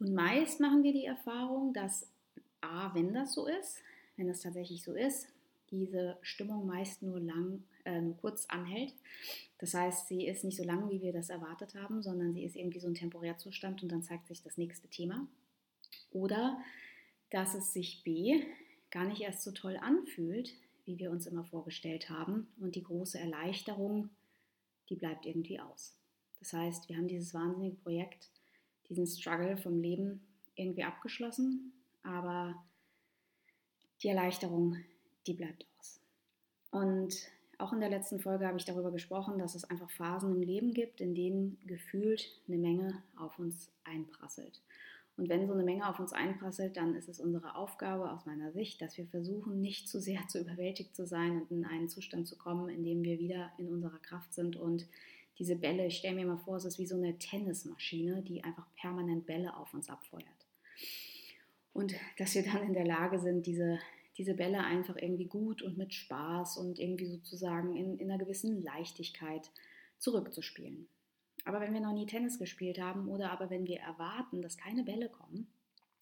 Und 0.00 0.14
meist 0.14 0.60
machen 0.60 0.82
wir 0.82 0.92
die 0.92 1.04
Erfahrung, 1.04 1.72
dass 1.74 2.10
A, 2.62 2.92
wenn 2.94 3.12
das 3.12 3.34
so 3.34 3.46
ist, 3.46 3.82
wenn 4.16 4.26
das 4.28 4.40
tatsächlich 4.40 4.82
so 4.82 4.94
ist, 4.94 5.28
diese 5.70 6.18
Stimmung 6.22 6.66
meist 6.66 7.02
nur 7.02 7.20
lang, 7.20 7.62
äh, 7.84 8.02
kurz 8.20 8.46
anhält. 8.46 8.94
Das 9.58 9.74
heißt, 9.74 10.08
sie 10.08 10.26
ist 10.26 10.42
nicht 10.42 10.56
so 10.56 10.64
lang, 10.64 10.90
wie 10.90 11.02
wir 11.02 11.12
das 11.12 11.28
erwartet 11.28 11.74
haben, 11.74 12.02
sondern 12.02 12.32
sie 12.32 12.44
ist 12.44 12.56
irgendwie 12.56 12.80
so 12.80 12.88
ein 12.88 12.94
Temporärzustand 12.94 13.82
und 13.82 13.92
dann 13.92 14.02
zeigt 14.02 14.26
sich 14.26 14.42
das 14.42 14.56
nächste 14.56 14.88
Thema. 14.88 15.28
Oder 16.10 16.60
dass 17.30 17.54
es 17.54 17.72
sich 17.72 18.02
B 18.02 18.42
gar 18.90 19.04
nicht 19.04 19.20
erst 19.20 19.42
so 19.42 19.52
toll 19.52 19.76
anfühlt, 19.76 20.54
wie 20.86 20.98
wir 20.98 21.10
uns 21.10 21.26
immer 21.26 21.44
vorgestellt 21.44 22.10
haben 22.10 22.48
und 22.58 22.74
die 22.74 22.82
große 22.82 23.18
Erleichterung, 23.18 24.10
die 24.88 24.96
bleibt 24.96 25.26
irgendwie 25.26 25.60
aus. 25.60 25.94
Das 26.40 26.52
heißt, 26.52 26.88
wir 26.88 26.96
haben 26.96 27.06
dieses 27.06 27.32
wahnsinnige 27.34 27.76
Projekt, 27.76 28.30
diesen 28.90 29.06
Struggle 29.06 29.56
vom 29.56 29.80
Leben 29.80 30.20
irgendwie 30.54 30.84
abgeschlossen, 30.84 31.72
aber 32.02 32.62
die 34.02 34.08
Erleichterung, 34.08 34.76
die 35.26 35.34
bleibt 35.34 35.66
aus. 35.78 36.00
Und 36.70 37.14
auch 37.58 37.72
in 37.72 37.80
der 37.80 37.90
letzten 37.90 38.20
Folge 38.20 38.46
habe 38.46 38.56
ich 38.56 38.64
darüber 38.64 38.90
gesprochen, 38.90 39.38
dass 39.38 39.54
es 39.54 39.64
einfach 39.64 39.90
Phasen 39.90 40.34
im 40.34 40.42
Leben 40.42 40.72
gibt, 40.72 41.00
in 41.00 41.14
denen 41.14 41.58
gefühlt 41.66 42.26
eine 42.48 42.58
Menge 42.58 43.02
auf 43.16 43.38
uns 43.38 43.70
einprasselt. 43.84 44.62
Und 45.16 45.28
wenn 45.28 45.46
so 45.46 45.52
eine 45.52 45.64
Menge 45.64 45.86
auf 45.86 46.00
uns 46.00 46.14
einprasselt, 46.14 46.78
dann 46.78 46.94
ist 46.94 47.08
es 47.08 47.20
unsere 47.20 47.54
Aufgabe 47.54 48.10
aus 48.10 48.24
meiner 48.24 48.52
Sicht, 48.52 48.80
dass 48.80 48.96
wir 48.96 49.06
versuchen, 49.06 49.60
nicht 49.60 49.88
zu 49.88 50.00
sehr 50.00 50.20
zu 50.28 50.40
überwältigt 50.40 50.96
zu 50.96 51.06
sein 51.06 51.42
und 51.42 51.50
in 51.50 51.66
einen 51.66 51.88
Zustand 51.88 52.26
zu 52.26 52.38
kommen, 52.38 52.70
in 52.70 52.82
dem 52.82 53.04
wir 53.04 53.18
wieder 53.18 53.52
in 53.58 53.68
unserer 53.68 53.98
Kraft 53.98 54.32
sind 54.32 54.56
und 54.56 54.86
diese 55.40 55.56
Bälle, 55.56 55.86
ich 55.86 55.96
stelle 55.96 56.14
mir 56.14 56.26
mal 56.26 56.38
vor, 56.38 56.56
es 56.56 56.64
ist 56.64 56.78
wie 56.78 56.86
so 56.86 56.94
eine 56.94 57.18
Tennismaschine, 57.18 58.22
die 58.22 58.44
einfach 58.44 58.66
permanent 58.76 59.26
Bälle 59.26 59.56
auf 59.56 59.74
uns 59.74 59.88
abfeuert. 59.88 60.24
Und 61.72 61.94
dass 62.18 62.34
wir 62.36 62.44
dann 62.44 62.62
in 62.62 62.74
der 62.74 62.86
Lage 62.86 63.18
sind, 63.18 63.46
diese 63.46 63.80
diese 64.20 64.34
Bälle 64.34 64.62
einfach 64.62 64.96
irgendwie 64.96 65.24
gut 65.24 65.62
und 65.62 65.78
mit 65.78 65.94
Spaß 65.94 66.58
und 66.58 66.78
irgendwie 66.78 67.06
sozusagen 67.06 67.74
in, 67.74 67.98
in 67.98 68.10
einer 68.10 68.22
gewissen 68.22 68.62
Leichtigkeit 68.62 69.50
zurückzuspielen. 69.98 70.88
Aber 71.46 71.62
wenn 71.62 71.72
wir 71.72 71.80
noch 71.80 71.94
nie 71.94 72.04
Tennis 72.04 72.38
gespielt 72.38 72.78
haben 72.78 73.08
oder 73.08 73.30
aber 73.30 73.48
wenn 73.48 73.66
wir 73.66 73.80
erwarten, 73.80 74.42
dass 74.42 74.58
keine 74.58 74.82
Bälle 74.82 75.08
kommen, 75.08 75.46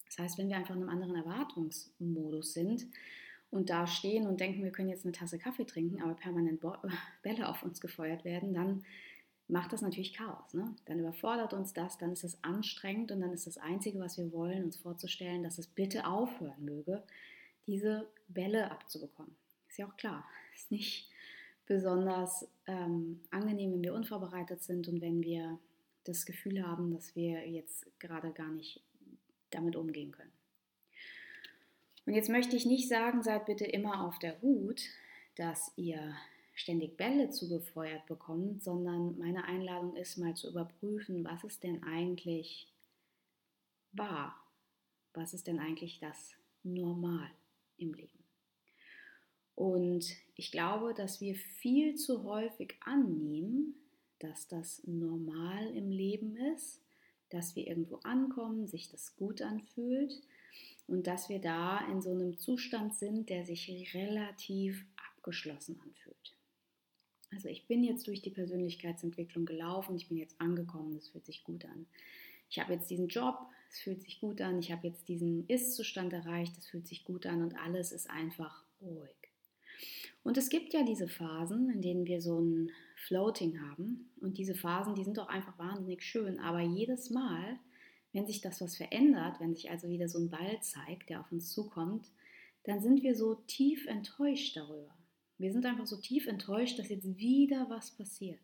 das 0.07 0.19
heißt, 0.19 0.39
wenn 0.39 0.49
wir 0.49 0.57
einfach 0.57 0.75
in 0.75 0.83
einem 0.83 0.91
anderen 0.91 1.15
Erwartungsmodus 1.15 2.55
sind 2.55 2.87
und 3.51 3.71
da 3.71 3.87
stehen 3.87 4.27
und 4.27 4.41
denken, 4.41 4.65
wir 4.65 4.73
können 4.73 4.89
jetzt 4.89 5.05
eine 5.05 5.13
Tasse 5.13 5.39
Kaffee 5.39 5.67
trinken, 5.67 6.03
aber 6.03 6.15
permanent 6.15 6.61
Bälle 7.23 7.49
auf 7.49 7.63
uns 7.63 7.81
gefeuert 7.81 8.25
werden, 8.25 8.53
dann 8.53 8.85
macht 9.49 9.73
das 9.73 9.83
natürlich 9.83 10.15
Chaos. 10.15 10.55
Ne? 10.55 10.75
Dann 10.85 11.01
überfordert 11.01 11.55
uns 11.55 11.73
das, 11.73 11.99
dann 11.99 12.13
ist 12.13 12.25
es 12.25 12.43
anstrengend 12.45 13.11
und 13.11 13.21
dann 13.21 13.33
ist 13.33 13.47
das 13.47 13.59
Einzige, 13.59 13.99
was 13.99 14.19
wir 14.19 14.31
wollen, 14.33 14.65
uns 14.65 14.77
vorzustellen, 14.77 15.43
dass 15.43 15.59
es 15.59 15.67
bitte 15.67 16.07
aufhören 16.07 16.65
möge, 16.65 17.03
diese 17.67 18.09
Bälle 18.29 18.71
abzubekommen. 18.71 19.35
Ist 19.69 19.79
ja 19.79 19.87
auch 19.87 19.97
klar, 19.97 20.25
ist 20.55 20.71
nicht 20.71 21.11
besonders 21.67 22.49
ähm, 22.67 23.21
angenehm, 23.31 23.73
wenn 23.73 23.83
wir 23.83 23.95
unvorbereitet 23.95 24.63
sind 24.63 24.89
und 24.89 25.01
wenn 25.01 25.23
wir 25.23 25.59
das 26.05 26.25
Gefühl 26.25 26.67
haben, 26.67 26.91
dass 26.91 27.15
wir 27.17 27.47
jetzt 27.49 27.87
gerade 27.99 28.33
gar 28.33 28.51
nicht 28.51 28.83
damit 29.51 29.77
umgehen 29.77 30.13
können. 30.13 30.33
Und 32.07 32.15
jetzt 32.15 32.31
möchte 32.31 32.57
ich 32.57 32.65
nicht 32.65 32.89
sagen, 32.89 33.23
seid 33.23 33.45
bitte 33.45 33.67
immer 33.67 34.07
auf 34.07 34.19
der 34.19 34.41
Hut, 34.41 34.81
dass 35.37 35.73
ihr 35.77 36.17
ständig 36.59 36.97
Bälle 36.97 37.31
zugefeuert 37.31 38.05
bekommt, 38.07 38.65
sondern 38.65 39.17
meine 39.17 39.45
Einladung 39.45 39.95
ist 39.95 40.19
mal 40.19 40.35
zu 40.35 40.51
überprüfen, 40.51 41.25
was 41.25 41.45
ist 41.45 41.63
denn 41.63 41.85
eigentlich 41.85 42.67
wahr? 43.93 44.35
Was 45.15 45.35
ist 45.35 45.47
denn 45.47 45.61
eigentlich 45.61 46.01
das 46.01 46.35
Normal 46.65 47.31
im 47.77 47.95
Leben? 47.95 48.25
Und 49.55 50.17
ich 50.35 50.51
glaube, 50.51 50.95
dass 50.95 51.21
wir 51.21 51.37
viel 51.37 51.95
zu 51.95 52.25
häufig 52.25 52.75
annehmen, 52.81 53.75
dass 54.19 54.49
das 54.49 54.83
Normal 54.85 55.69
im 55.77 55.93
Leben 55.93 56.37
ist, 56.55 56.83
dass 57.31 57.55
wir 57.55 57.69
irgendwo 57.69 57.97
ankommen, 57.99 58.67
sich 58.67 58.91
das 58.91 59.15
gut 59.15 59.43
anfühlt 59.43 60.21
und 60.89 61.07
dass 61.07 61.29
wir 61.29 61.41
da 61.41 61.87
in 61.89 62.03
so 62.03 62.11
einem 62.11 62.37
Zustand 62.37 62.97
sind, 62.97 63.31
der 63.31 63.45
sich 63.45 63.95
relativ 63.95 64.85
abgeschlossen 64.97 65.81
anfühlt. 65.85 66.38
Also 67.31 67.49
ich 67.49 67.67
bin 67.67 67.85
jetzt 67.85 68.07
durch 68.07 68.23
die 68.23 68.31
Persönlichkeitsentwicklung 68.31 69.45
gelaufen, 69.45 69.97
ich 69.97 70.09
bin 70.09 70.17
jetzt 70.17 70.41
angekommen, 70.41 70.97
es 70.97 71.09
fühlt 71.09 71.27
sich 71.27 71.45
gut 71.45 71.65
an. 71.65 71.87
Ich 72.51 72.59
habe 72.59 72.73
jetzt 72.73 72.91
diesen 72.91 73.09
Job, 73.09 73.39
es 73.71 73.81
fühlt 73.81 74.01
sich 74.01 74.21
gut 74.21 74.41
an, 74.41 74.59
ich 74.59 74.73
habe 74.73 74.87
jetzt 74.89 75.09
diesen 75.09 75.47
Ist-Zustand 75.47 76.13
erreicht, 76.13 76.57
es 76.57 76.67
fühlt 76.67 76.87
sich 76.87 77.05
gut 77.05 77.27
an 77.27 77.43
und 77.43 77.55
alles 77.55 77.93
ist 77.93 78.09
einfach 78.09 78.65
ruhig. 78.81 79.15
Und 80.25 80.37
es 80.37 80.49
gibt 80.49 80.73
ja 80.73 80.83
diese 80.83 81.09
Phasen, 81.09 81.71
in 81.71 81.83
denen 81.83 82.07
wir 82.07 82.21
so 82.21 82.41
ein 82.41 82.71
Floating 82.97 83.61
haben 83.61 84.11
und 84.21 84.39
diese 84.39 84.55
Phasen, 84.55 84.95
die 84.95 85.05
sind 85.05 85.19
doch 85.19 85.29
einfach 85.29 85.59
wahnsinnig 85.59 86.03
schön, 86.03 86.39
aber 86.39 86.61
jedes 86.61 87.11
Mal, 87.11 87.59
wenn 88.13 88.27
sich 88.27 88.41
das 88.41 88.61
was 88.61 88.77
verändert, 88.77 89.39
wenn 89.39 89.55
sich 89.55 89.71
also 89.71 89.89
wieder 89.89 90.09
so 90.09 90.19
ein 90.19 90.31
Ball 90.31 90.61
zeigt, 90.63 91.11
der 91.11 91.21
auf 91.21 91.31
uns 91.31 91.53
zukommt, 91.53 92.11
dann 92.65 92.81
sind 92.81 93.03
wir 93.03 93.15
so 93.15 93.35
tief 93.47 93.87
enttäuscht 93.87 94.57
darüber. 94.57 94.98
Wir 95.39 95.53
sind 95.53 95.65
einfach 95.65 95.87
so 95.87 95.97
tief 95.97 96.27
enttäuscht, 96.27 96.79
dass 96.79 96.89
jetzt 96.89 97.17
wieder 97.17 97.71
was 97.71 97.93
passiert. 97.93 98.41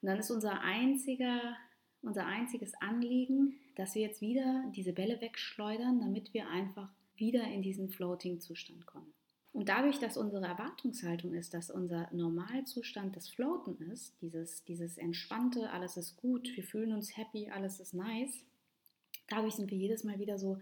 Und 0.00 0.08
dann 0.08 0.18
ist 0.18 0.30
unser 0.30 0.60
einziger, 0.60 1.56
unser 2.02 2.26
einziges 2.26 2.72
Anliegen, 2.80 3.54
dass 3.76 3.94
wir 3.94 4.02
jetzt 4.02 4.20
wieder 4.20 4.64
diese 4.74 4.92
Bälle 4.92 5.20
wegschleudern, 5.20 6.00
damit 6.00 6.32
wir 6.32 6.48
einfach 6.48 6.88
wieder 7.16 7.44
in 7.44 7.62
diesen 7.62 7.88
Floating-Zustand 7.90 8.86
kommen. 8.86 9.12
Und 9.52 9.70
dadurch, 9.70 9.98
dass 9.98 10.18
unsere 10.18 10.46
Erwartungshaltung 10.46 11.32
ist, 11.32 11.54
dass 11.54 11.70
unser 11.70 12.10
Normalzustand 12.12 13.16
das 13.16 13.28
Floaten 13.30 13.80
ist, 13.90 14.20
dieses, 14.20 14.64
dieses 14.64 14.98
entspannte, 14.98 15.70
alles 15.70 15.96
ist 15.96 16.16
gut, 16.16 16.54
wir 16.56 16.62
fühlen 16.62 16.92
uns 16.92 17.16
happy, 17.16 17.48
alles 17.50 17.80
ist 17.80 17.94
nice, 17.94 18.44
dadurch 19.28 19.54
sind 19.54 19.70
wir 19.70 19.78
jedes 19.78 20.04
Mal 20.04 20.18
wieder 20.18 20.38
so 20.38 20.58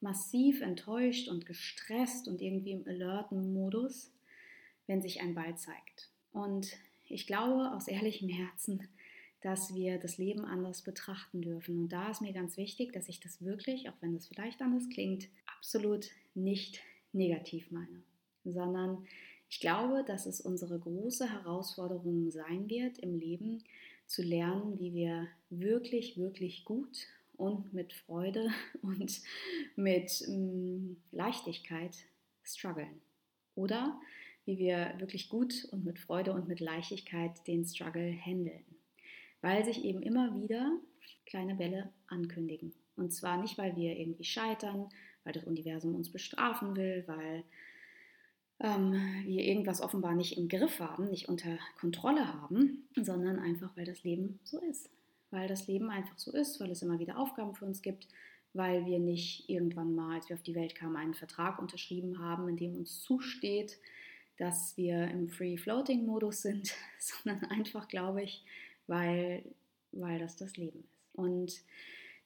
massiv 0.00 0.60
enttäuscht 0.60 1.28
und 1.28 1.44
gestresst 1.44 2.28
und 2.28 2.40
irgendwie 2.40 2.72
im 2.72 2.86
alerten 2.86 3.52
Modus 3.52 4.12
wenn 4.86 5.02
sich 5.02 5.20
ein 5.20 5.34
Ball 5.34 5.56
zeigt. 5.56 6.10
Und 6.32 6.68
ich 7.04 7.26
glaube 7.26 7.72
aus 7.72 7.88
ehrlichem 7.88 8.28
Herzen, 8.28 8.88
dass 9.42 9.74
wir 9.74 9.98
das 9.98 10.18
Leben 10.18 10.44
anders 10.44 10.82
betrachten 10.82 11.42
dürfen. 11.42 11.78
Und 11.78 11.88
da 11.90 12.10
ist 12.10 12.20
mir 12.20 12.32
ganz 12.32 12.56
wichtig, 12.56 12.92
dass 12.92 13.08
ich 13.08 13.20
das 13.20 13.44
wirklich, 13.44 13.88
auch 13.88 13.94
wenn 14.00 14.14
das 14.14 14.26
vielleicht 14.26 14.60
anders 14.60 14.88
klingt, 14.88 15.28
absolut 15.58 16.10
nicht 16.34 16.80
negativ 17.12 17.70
meine, 17.70 18.02
sondern 18.44 19.06
ich 19.48 19.60
glaube, 19.60 20.04
dass 20.06 20.26
es 20.26 20.40
unsere 20.40 20.78
große 20.78 21.30
Herausforderung 21.30 22.30
sein 22.30 22.68
wird 22.68 22.98
im 22.98 23.18
Leben, 23.18 23.62
zu 24.06 24.22
lernen, 24.22 24.78
wie 24.78 24.94
wir 24.94 25.28
wirklich, 25.50 26.16
wirklich 26.16 26.64
gut 26.64 27.06
und 27.36 27.72
mit 27.72 27.92
Freude 27.92 28.50
und 28.82 29.20
mit 29.76 30.22
ähm, 30.26 30.96
Leichtigkeit 31.12 31.96
strugglen. 32.42 33.00
Oder 33.54 34.00
wie 34.46 34.58
wir 34.58 34.94
wirklich 34.98 35.28
gut 35.28 35.66
und 35.72 35.84
mit 35.84 35.98
Freude 35.98 36.32
und 36.32 36.48
mit 36.48 36.60
Leichtigkeit 36.60 37.46
den 37.46 37.64
Struggle 37.64 38.10
handeln. 38.10 38.64
Weil 39.42 39.64
sich 39.64 39.84
eben 39.84 40.02
immer 40.02 40.34
wieder 40.34 40.72
kleine 41.26 41.56
Bälle 41.56 41.90
ankündigen. 42.06 42.72
Und 42.96 43.12
zwar 43.12 43.40
nicht, 43.40 43.58
weil 43.58 43.76
wir 43.76 43.96
irgendwie 43.96 44.24
scheitern, 44.24 44.88
weil 45.24 45.32
das 45.32 45.44
Universum 45.44 45.94
uns 45.94 46.10
bestrafen 46.10 46.76
will, 46.76 47.04
weil 47.06 47.44
ähm, 48.60 48.92
wir 49.24 49.44
irgendwas 49.44 49.82
offenbar 49.82 50.14
nicht 50.14 50.38
im 50.38 50.48
Griff 50.48 50.80
haben, 50.80 51.10
nicht 51.10 51.28
unter 51.28 51.58
Kontrolle 51.78 52.32
haben, 52.32 52.88
sondern 52.96 53.38
einfach, 53.38 53.76
weil 53.76 53.84
das 53.84 54.04
Leben 54.04 54.38
so 54.44 54.60
ist. 54.60 54.90
Weil 55.30 55.48
das 55.48 55.66
Leben 55.66 55.90
einfach 55.90 56.18
so 56.18 56.32
ist, 56.32 56.60
weil 56.60 56.70
es 56.70 56.82
immer 56.82 56.98
wieder 56.98 57.18
Aufgaben 57.18 57.54
für 57.54 57.66
uns 57.66 57.82
gibt, 57.82 58.06
weil 58.54 58.86
wir 58.86 58.98
nicht 58.98 59.50
irgendwann 59.50 59.94
mal, 59.94 60.14
als 60.14 60.28
wir 60.28 60.36
auf 60.36 60.42
die 60.42 60.54
Welt 60.54 60.74
kamen, 60.74 60.96
einen 60.96 61.14
Vertrag 61.14 61.58
unterschrieben 61.58 62.20
haben, 62.20 62.48
in 62.48 62.56
dem 62.56 62.76
uns 62.76 63.02
zusteht, 63.02 63.78
dass 64.38 64.76
wir 64.76 65.08
im 65.10 65.28
Free-Floating-Modus 65.28 66.42
sind, 66.42 66.74
sondern 66.98 67.44
einfach, 67.50 67.88
glaube 67.88 68.22
ich, 68.22 68.44
weil, 68.86 69.44
weil 69.92 70.18
das 70.18 70.36
das 70.36 70.56
Leben 70.56 70.80
ist. 70.80 70.96
Und 71.16 71.62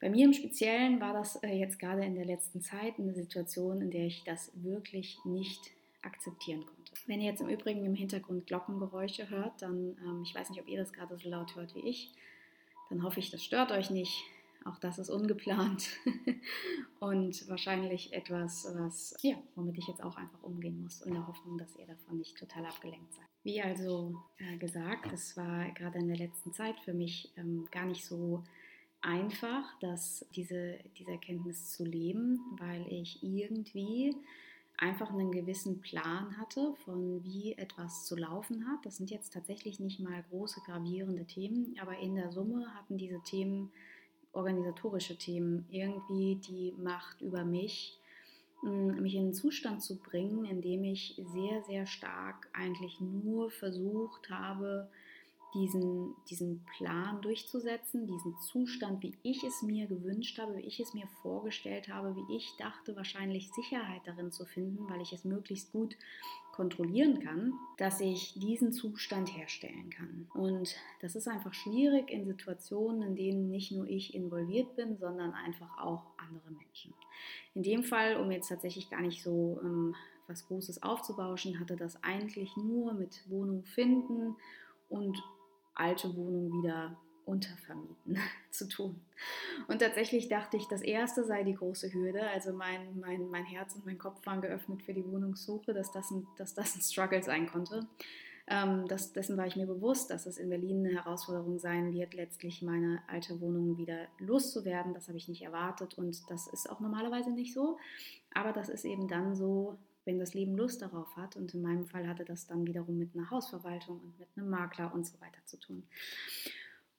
bei 0.00 0.10
mir 0.10 0.24
im 0.24 0.32
Speziellen 0.32 1.00
war 1.00 1.12
das 1.12 1.36
äh, 1.42 1.52
jetzt 1.52 1.78
gerade 1.78 2.04
in 2.04 2.14
der 2.14 2.24
letzten 2.24 2.60
Zeit 2.60 2.98
eine 2.98 3.14
Situation, 3.14 3.80
in 3.82 3.90
der 3.90 4.06
ich 4.06 4.24
das 4.24 4.50
wirklich 4.54 5.18
nicht 5.24 5.60
akzeptieren 6.02 6.64
konnte. 6.64 6.92
Wenn 7.06 7.20
ihr 7.20 7.30
jetzt 7.30 7.40
im 7.40 7.48
Übrigen 7.48 7.84
im 7.84 7.94
Hintergrund 7.94 8.46
Glockengeräusche 8.46 9.28
hört, 9.28 9.60
dann, 9.62 9.96
ähm, 10.04 10.22
ich 10.24 10.34
weiß 10.34 10.50
nicht, 10.50 10.60
ob 10.60 10.68
ihr 10.68 10.78
das 10.78 10.92
gerade 10.92 11.16
so 11.18 11.28
laut 11.28 11.54
hört 11.54 11.74
wie 11.74 11.88
ich, 11.88 12.12
dann 12.88 13.02
hoffe 13.02 13.20
ich, 13.20 13.30
das 13.30 13.44
stört 13.44 13.72
euch 13.72 13.90
nicht. 13.90 14.24
Auch 14.64 14.78
das 14.78 14.98
ist 14.98 15.08
ungeplant 15.08 15.88
und 17.00 17.48
wahrscheinlich 17.48 18.12
etwas, 18.12 18.68
was, 18.76 19.16
ja, 19.22 19.36
womit 19.54 19.78
ich 19.78 19.88
jetzt 19.88 20.02
auch 20.02 20.16
einfach 20.16 20.42
umgehen 20.42 20.82
muss, 20.82 21.00
in 21.02 21.14
der 21.14 21.26
Hoffnung, 21.26 21.56
dass 21.56 21.76
ihr 21.76 21.86
davon 21.86 22.18
nicht 22.18 22.36
total 22.36 22.66
abgelenkt 22.66 23.14
seid. 23.14 23.24
Wie 23.42 23.62
also 23.62 24.14
äh, 24.36 24.58
gesagt, 24.58 25.10
es 25.12 25.36
war 25.36 25.70
gerade 25.70 25.98
in 25.98 26.08
der 26.08 26.18
letzten 26.18 26.52
Zeit 26.52 26.78
für 26.80 26.92
mich 26.92 27.32
ähm, 27.36 27.66
gar 27.70 27.86
nicht 27.86 28.04
so 28.04 28.44
einfach, 29.00 29.78
dass 29.80 30.26
diese, 30.34 30.78
diese 30.98 31.12
Erkenntnis 31.12 31.70
zu 31.70 31.84
leben, 31.84 32.40
weil 32.58 32.86
ich 32.90 33.22
irgendwie 33.22 34.14
einfach 34.76 35.10
einen 35.10 35.30
gewissen 35.30 35.80
Plan 35.80 36.36
hatte, 36.38 36.74
von 36.84 37.22
wie 37.22 37.52
etwas 37.52 38.06
zu 38.06 38.16
laufen 38.16 38.66
hat. 38.66 38.84
Das 38.84 38.96
sind 38.96 39.10
jetzt 39.10 39.32
tatsächlich 39.32 39.78
nicht 39.78 40.00
mal 40.00 40.24
große 40.30 40.60
gravierende 40.66 41.26
Themen, 41.26 41.76
aber 41.80 41.98
in 41.98 42.14
der 42.14 42.32
Summe 42.32 42.74
hatten 42.74 42.96
diese 42.96 43.20
Themen 43.22 43.70
organisatorische 44.32 45.16
Themen, 45.16 45.66
irgendwie 45.70 46.36
die 46.36 46.72
Macht 46.78 47.20
über 47.20 47.44
mich, 47.44 47.98
mm, 48.62 49.00
mich 49.00 49.14
in 49.14 49.24
einen 49.24 49.34
Zustand 49.34 49.82
zu 49.82 49.98
bringen, 49.98 50.44
in 50.44 50.60
dem 50.60 50.84
ich 50.84 51.20
sehr, 51.32 51.62
sehr 51.64 51.86
stark 51.86 52.48
eigentlich 52.52 53.00
nur 53.00 53.50
versucht 53.50 54.30
habe, 54.30 54.88
diesen, 55.54 56.14
diesen 56.28 56.64
Plan 56.76 57.20
durchzusetzen, 57.22 58.06
diesen 58.06 58.38
Zustand, 58.40 59.02
wie 59.02 59.16
ich 59.22 59.42
es 59.42 59.62
mir 59.62 59.86
gewünscht 59.86 60.38
habe, 60.38 60.56
wie 60.56 60.66
ich 60.66 60.80
es 60.80 60.94
mir 60.94 61.06
vorgestellt 61.22 61.88
habe, 61.88 62.14
wie 62.16 62.36
ich 62.36 62.56
dachte, 62.58 62.94
wahrscheinlich 62.96 63.52
Sicherheit 63.52 64.02
darin 64.04 64.30
zu 64.30 64.44
finden, 64.44 64.88
weil 64.88 65.00
ich 65.00 65.12
es 65.12 65.24
möglichst 65.24 65.72
gut 65.72 65.96
kontrollieren 66.52 67.20
kann, 67.20 67.54
dass 67.78 68.00
ich 68.00 68.34
diesen 68.34 68.72
Zustand 68.72 69.34
herstellen 69.36 69.90
kann. 69.90 70.28
Und 70.34 70.76
das 71.00 71.16
ist 71.16 71.26
einfach 71.26 71.54
schwierig 71.54 72.10
in 72.10 72.26
Situationen, 72.26 73.02
in 73.02 73.16
denen 73.16 73.50
nicht 73.50 73.72
nur 73.72 73.86
ich 73.86 74.14
involviert 74.14 74.76
bin, 74.76 74.98
sondern 74.98 75.32
einfach 75.32 75.78
auch 75.78 76.02
andere 76.16 76.50
Menschen. 76.50 76.92
In 77.54 77.62
dem 77.62 77.82
Fall, 77.82 78.16
um 78.16 78.30
jetzt 78.30 78.48
tatsächlich 78.48 78.90
gar 78.90 79.00
nicht 79.00 79.22
so 79.22 79.60
ähm, 79.62 79.94
was 80.26 80.46
Großes 80.46 80.82
aufzubauschen, 80.82 81.58
hatte 81.58 81.76
das 81.76 82.02
eigentlich 82.02 82.56
nur 82.56 82.92
mit 82.92 83.28
Wohnung 83.28 83.64
finden 83.64 84.36
und 84.88 85.22
alte 85.80 86.14
Wohnung 86.16 86.62
wieder 86.62 86.96
Untervermieten 87.24 88.18
zu 88.50 88.68
tun. 88.68 89.00
Und 89.68 89.80
tatsächlich 89.80 90.28
dachte 90.28 90.56
ich, 90.56 90.66
das 90.68 90.82
erste 90.82 91.24
sei 91.24 91.44
die 91.44 91.54
große 91.54 91.92
Hürde. 91.92 92.28
Also 92.28 92.52
mein, 92.52 92.98
mein, 92.98 93.28
mein 93.30 93.44
Herz 93.44 93.74
und 93.74 93.86
mein 93.86 93.98
Kopf 93.98 94.24
waren 94.26 94.40
geöffnet 94.40 94.82
für 94.82 94.94
die 94.94 95.06
Wohnungssuche, 95.06 95.72
dass 95.72 95.92
das 95.92 96.10
ein, 96.10 96.26
dass 96.36 96.54
das 96.54 96.76
ein 96.76 96.82
Struggle 96.82 97.22
sein 97.22 97.46
konnte. 97.46 97.86
Ähm, 98.48 98.88
das, 98.88 99.12
dessen 99.12 99.36
war 99.36 99.46
ich 99.46 99.54
mir 99.54 99.66
bewusst, 99.66 100.10
dass 100.10 100.26
es 100.26 100.38
in 100.38 100.48
Berlin 100.48 100.84
eine 100.84 100.96
Herausforderung 100.96 101.58
sein 101.58 101.92
wird, 101.92 102.14
letztlich 102.14 102.62
meine 102.62 103.00
alte 103.06 103.40
Wohnung 103.40 103.78
wieder 103.78 104.08
loszuwerden. 104.18 104.92
Das 104.92 105.06
habe 105.06 105.18
ich 105.18 105.28
nicht 105.28 105.42
erwartet 105.42 105.96
und 105.96 106.28
das 106.30 106.48
ist 106.48 106.68
auch 106.68 106.80
normalerweise 106.80 107.30
nicht 107.30 107.54
so. 107.54 107.78
Aber 108.34 108.52
das 108.52 108.68
ist 108.68 108.84
eben 108.84 109.06
dann 109.06 109.36
so, 109.36 109.78
wenn 110.10 110.18
das 110.18 110.34
Leben 110.34 110.56
Lust 110.56 110.82
darauf 110.82 111.14
hat. 111.16 111.36
Und 111.36 111.54
in 111.54 111.62
meinem 111.62 111.86
Fall 111.86 112.08
hatte 112.08 112.24
das 112.24 112.46
dann 112.48 112.66
wiederum 112.66 112.98
mit 112.98 113.14
einer 113.14 113.30
Hausverwaltung 113.30 114.00
und 114.00 114.18
mit 114.18 114.28
einem 114.36 114.50
Makler 114.50 114.92
und 114.92 115.06
so 115.06 115.20
weiter 115.20 115.40
zu 115.46 115.56
tun. 115.56 115.84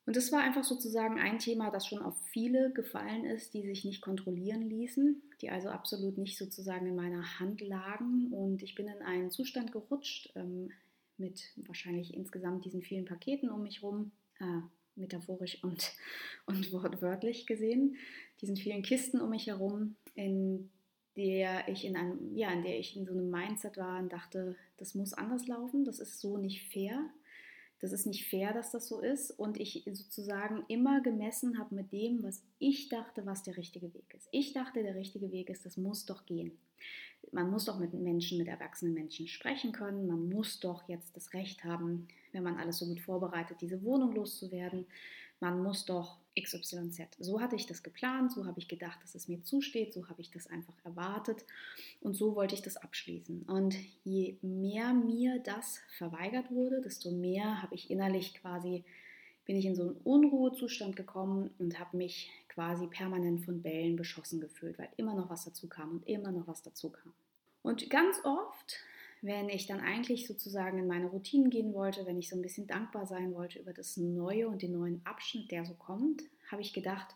Und 0.06 0.16
das 0.16 0.32
war 0.32 0.40
einfach 0.40 0.64
sozusagen 0.64 1.20
ein 1.20 1.38
Thema, 1.38 1.70
das 1.70 1.86
schon 1.86 2.02
auf 2.02 2.16
viele 2.32 2.72
gefallen 2.72 3.26
ist, 3.26 3.54
die 3.54 3.64
sich 3.64 3.84
nicht 3.84 4.02
kontrollieren 4.02 4.62
ließen, 4.62 5.22
die 5.42 5.50
also 5.50 5.70
absolut 5.70 6.18
nicht 6.18 6.38
sozusagen 6.38 6.88
in 6.88 6.96
meiner 6.96 7.40
Hand 7.40 7.60
lagen. 7.62 8.32
Und 8.32 8.64
ich 8.64 8.76
bin 8.76 8.88
in 8.88 9.02
einen 9.02 9.30
Zustand 9.30 9.74
gerutscht 9.74 10.32
ähm, 10.36 10.72
mit 11.18 11.52
wahrscheinlich 11.68 12.14
insgesamt 12.14 12.64
diesen 12.64 12.82
vielen 12.82 13.06
Paketen 13.06 13.50
um 13.50 13.62
mich 13.62 13.82
herum, 13.82 14.12
äh, 14.40 14.62
metaphorisch 14.96 15.62
und, 15.64 15.92
und 16.46 16.72
wortwörtlich 16.72 17.46
gesehen, 17.46 17.98
diesen 18.40 18.56
vielen 18.56 18.84
Kisten 18.84 19.20
um 19.20 19.30
mich 19.30 19.48
herum, 19.48 19.98
in 20.16 20.70
der 21.16 21.68
ich 21.68 21.86
in 21.86 21.96
einem, 21.96 22.36
ja, 22.36 22.52
in 22.52 22.64
der 22.64 22.80
ich 22.80 22.96
in 22.96 23.06
so 23.06 23.12
einem 23.12 23.30
Mindset 23.30 23.78
war 23.78 24.00
und 24.00 24.12
dachte, 24.12 24.56
das 24.78 24.96
muss 24.96 25.14
anders 25.14 25.48
laufen, 25.48 25.84
das 25.84 26.00
ist 26.00 26.20
so 26.20 26.38
nicht 26.38 26.72
fair 26.72 27.10
das 27.82 27.94
ist 27.94 28.06
nicht 28.06 28.30
fair, 28.30 28.54
dass 28.54 28.72
das 28.72 28.88
so 28.88 29.02
ist. 29.02 29.32
Und 29.32 29.60
ich 29.60 29.84
sozusagen 29.92 30.64
immer 30.68 31.02
gemessen 31.02 31.58
habe 31.58 31.74
mit 31.74 31.92
dem, 31.92 32.22
was 32.22 32.44
ich 32.60 32.90
dachte, 32.90 33.26
was 33.26 33.42
der 33.42 33.58
richtige 33.58 33.92
Weg 33.94 34.14
ist. 34.16 34.30
Ich 34.32 34.54
dachte, 34.54 34.84
der 34.84 34.96
richtige 34.96 35.32
Weg 35.32 35.50
ist, 35.50 35.66
das 35.66 35.78
muss 35.78 36.06
doch 36.06 36.28
gehen. 36.28 36.52
Man 37.32 37.50
muss 37.50 37.66
doch 37.66 37.80
mit 37.80 37.94
Menschen, 37.94 38.38
mit 38.38 38.48
erwachsenen 38.48 38.94
Menschen 38.94 39.28
sprechen 39.28 39.72
können. 39.72 40.06
Man 40.06 40.30
muss 40.30 40.60
doch 40.60 40.88
jetzt 40.88 41.16
das 41.16 41.34
Recht 41.34 41.64
haben, 41.64 42.08
wenn 42.34 42.44
man 42.44 42.58
alles 42.58 42.78
so 42.78 42.86
gut 42.86 43.02
vorbereitet, 43.02 43.58
diese 43.62 43.84
Wohnung 43.84 44.14
loszuwerden. 44.14 44.86
Man 45.40 45.64
muss 45.64 45.86
doch 45.86 46.20
XYZ. 46.40 47.02
So 47.20 47.42
hatte 47.42 47.56
ich 47.56 47.66
das 47.66 47.84
geplant, 47.84 48.32
so 48.32 48.46
habe 48.46 48.60
ich 48.60 48.68
gedacht, 48.68 49.02
dass 49.04 49.16
es 49.16 49.28
mir 49.28 49.44
zusteht, 49.44 49.94
so 49.94 50.08
habe 50.08 50.22
ich 50.22 50.32
das 50.32 50.48
einfach 50.48 50.74
erwartet 50.84 51.46
und 52.02 52.16
so 52.16 52.36
wollte 52.36 52.56
ich 52.56 52.62
das 52.62 52.78
abschließen. 52.78 53.44
Und 53.44 53.76
je 54.04 54.38
mehr 54.42 54.94
mir 54.94 55.40
das 55.40 55.80
verweigert 55.98 56.52
wurde, 56.52 56.82
desto 56.82 57.12
mehr 57.12 57.62
habe 57.62 57.76
ich 57.76 57.90
innerlich 57.90 58.34
quasi, 58.36 58.84
bin 59.46 59.58
ich 59.58 59.66
in 59.66 59.76
so 59.76 59.84
einen 59.84 59.98
Unruhezustand 60.04 60.96
gekommen 60.96 61.52
und 61.60 61.80
habe 61.80 61.98
mich 61.98 62.30
quasi 62.48 62.88
permanent 62.88 63.44
von 63.44 63.62
Bällen 63.62 63.96
beschossen 63.96 64.40
gefühlt, 64.40 64.78
weil 64.80 64.90
immer 64.98 65.16
noch 65.16 65.30
was 65.30 65.46
dazu 65.46 65.68
kam 65.68 65.92
und 65.92 66.08
immer 66.08 66.32
noch 66.32 66.48
was 66.48 66.62
dazu 66.62 66.90
kam. 66.90 67.14
Und 67.64 67.90
ganz 67.90 68.18
oft 68.24 68.78
wenn 69.22 69.50
ich 69.50 69.68
dann 69.68 69.80
eigentlich 69.80 70.28
sozusagen 70.28 70.80
in 70.80 70.88
meine 70.88 71.08
Routinen 71.08 71.50
gehen 71.50 71.74
wollte, 71.74 72.06
wenn 72.06 72.18
ich 72.18 72.30
so 72.30 72.36
ein 72.36 72.42
bisschen 72.42 72.68
dankbar 72.68 73.06
sein 73.06 73.34
wollte 73.34 73.60
über 73.60 73.74
das 73.74 73.98
Neue 73.98 74.48
und 74.48 74.62
den 74.64 74.72
neuen 74.72 75.02
Abschnitt, 75.06 75.52
der 75.52 75.66
so 75.66 75.76
kommt, 75.76 76.24
habe 76.50 76.62
ich 76.62 76.74
gedacht, 76.74 77.16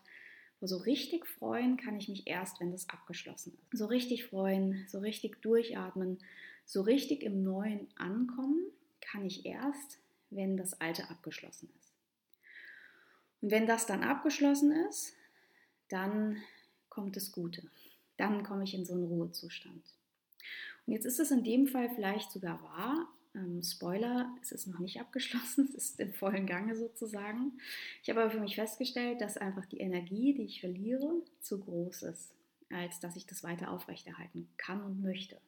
so 0.60 0.76
richtig 0.78 1.26
freuen 1.26 1.76
kann 1.76 1.96
ich 1.96 2.08
mich 2.08 2.26
erst, 2.26 2.60
wenn 2.60 2.72
das 2.72 2.88
abgeschlossen 2.88 3.58
ist. 3.60 3.78
So 3.78 3.86
richtig 3.86 4.24
freuen, 4.24 4.86
so 4.88 5.00
richtig 5.00 5.42
durchatmen, 5.42 6.18
so 6.64 6.82
richtig 6.82 7.22
im 7.22 7.42
Neuen 7.42 7.88
ankommen 7.96 8.60
kann 9.00 9.24
ich 9.24 9.44
erst, 9.44 9.98
wenn 10.30 10.56
das 10.56 10.80
Alte 10.80 11.10
abgeschlossen 11.10 11.68
ist. 11.78 11.92
Und 13.40 13.50
wenn 13.50 13.66
das 13.66 13.86
dann 13.86 14.02
abgeschlossen 14.02 14.72
ist, 14.88 15.14
dann 15.88 16.38
kommt 16.88 17.16
das 17.16 17.32
Gute. 17.32 17.70
Dann 18.16 18.42
komme 18.42 18.64
ich 18.64 18.74
in 18.74 18.84
so 18.84 18.94
einen 18.94 19.04
Ruhezustand. 19.04 19.82
Und 20.86 20.92
jetzt 20.92 21.04
ist 21.04 21.20
es 21.20 21.30
in 21.30 21.44
dem 21.44 21.66
Fall 21.66 21.90
vielleicht 21.94 22.30
sogar 22.30 22.62
wahr. 22.62 23.08
Ähm, 23.34 23.62
Spoiler, 23.62 24.34
es 24.40 24.52
ist 24.52 24.66
noch 24.66 24.78
nicht 24.78 25.00
abgeschlossen, 25.00 25.68
es 25.76 25.90
ist 25.90 26.00
im 26.00 26.12
vollen 26.12 26.46
Gange 26.46 26.76
sozusagen. 26.76 27.58
Ich 28.02 28.10
habe 28.10 28.22
aber 28.22 28.30
für 28.30 28.40
mich 28.40 28.54
festgestellt, 28.54 29.20
dass 29.20 29.36
einfach 29.36 29.66
die 29.66 29.80
Energie, 29.80 30.34
die 30.34 30.44
ich 30.44 30.60
verliere, 30.60 31.22
zu 31.40 31.60
groß 31.60 32.04
ist, 32.04 32.32
als 32.70 33.00
dass 33.00 33.16
ich 33.16 33.26
das 33.26 33.42
weiter 33.42 33.70
aufrechterhalten 33.70 34.48
kann 34.56 34.82
und 34.82 35.02
möchte. 35.02 35.38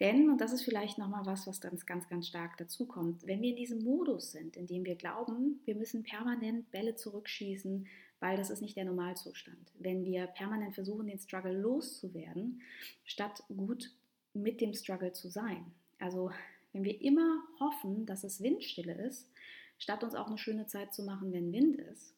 Denn, 0.00 0.30
und 0.30 0.40
das 0.40 0.52
ist 0.52 0.62
vielleicht 0.62 0.98
nochmal 0.98 1.26
was, 1.26 1.46
was 1.48 1.60
ganz, 1.60 1.84
ganz, 1.84 2.08
ganz 2.08 2.28
stark 2.28 2.56
dazu 2.56 2.86
kommt, 2.86 3.26
wenn 3.26 3.42
wir 3.42 3.50
in 3.50 3.56
diesem 3.56 3.82
Modus 3.82 4.30
sind, 4.30 4.56
in 4.56 4.68
dem 4.68 4.84
wir 4.84 4.94
glauben, 4.94 5.60
wir 5.64 5.74
müssen 5.74 6.04
permanent 6.04 6.70
Bälle 6.70 6.94
zurückschießen, 6.94 7.86
weil 8.20 8.36
das 8.36 8.50
ist 8.50 8.62
nicht 8.62 8.76
der 8.76 8.84
Normalzustand. 8.84 9.72
Wenn 9.78 10.04
wir 10.04 10.28
permanent 10.28 10.74
versuchen, 10.74 11.08
den 11.08 11.18
Struggle 11.18 11.58
loszuwerden, 11.58 12.62
statt 13.04 13.42
gut 13.48 13.92
mit 14.34 14.60
dem 14.60 14.74
Struggle 14.74 15.12
zu 15.12 15.28
sein. 15.28 15.72
Also 15.98 16.30
wenn 16.72 16.84
wir 16.84 17.00
immer 17.00 17.42
hoffen, 17.60 18.06
dass 18.06 18.24
es 18.24 18.42
Windstille 18.42 18.94
ist, 19.06 19.30
statt 19.78 20.04
uns 20.04 20.14
auch 20.14 20.26
eine 20.26 20.38
schöne 20.38 20.66
Zeit 20.66 20.94
zu 20.94 21.02
machen, 21.02 21.32
wenn 21.32 21.52
Wind 21.52 21.76
ist, 21.76 22.14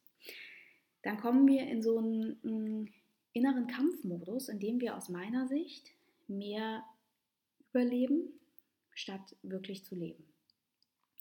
dann 1.03 1.18
kommen 1.18 1.46
wir 1.46 1.66
in 1.66 1.83
so 1.83 1.99
einen, 1.99 2.38
mm, 2.42 2.88
inneren 3.33 3.66
Kampfmodus, 3.68 4.49
in 4.49 4.59
dem 4.59 4.81
wir 4.81 4.96
aus 4.96 5.09
meiner 5.09 5.46
Sicht 5.46 5.92
mehr 6.27 6.85
überleben, 7.70 8.33
statt 8.94 9.37
wirklich 9.42 9.85
zu 9.85 9.94
leben. 9.94 10.25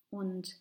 Und 0.10 0.60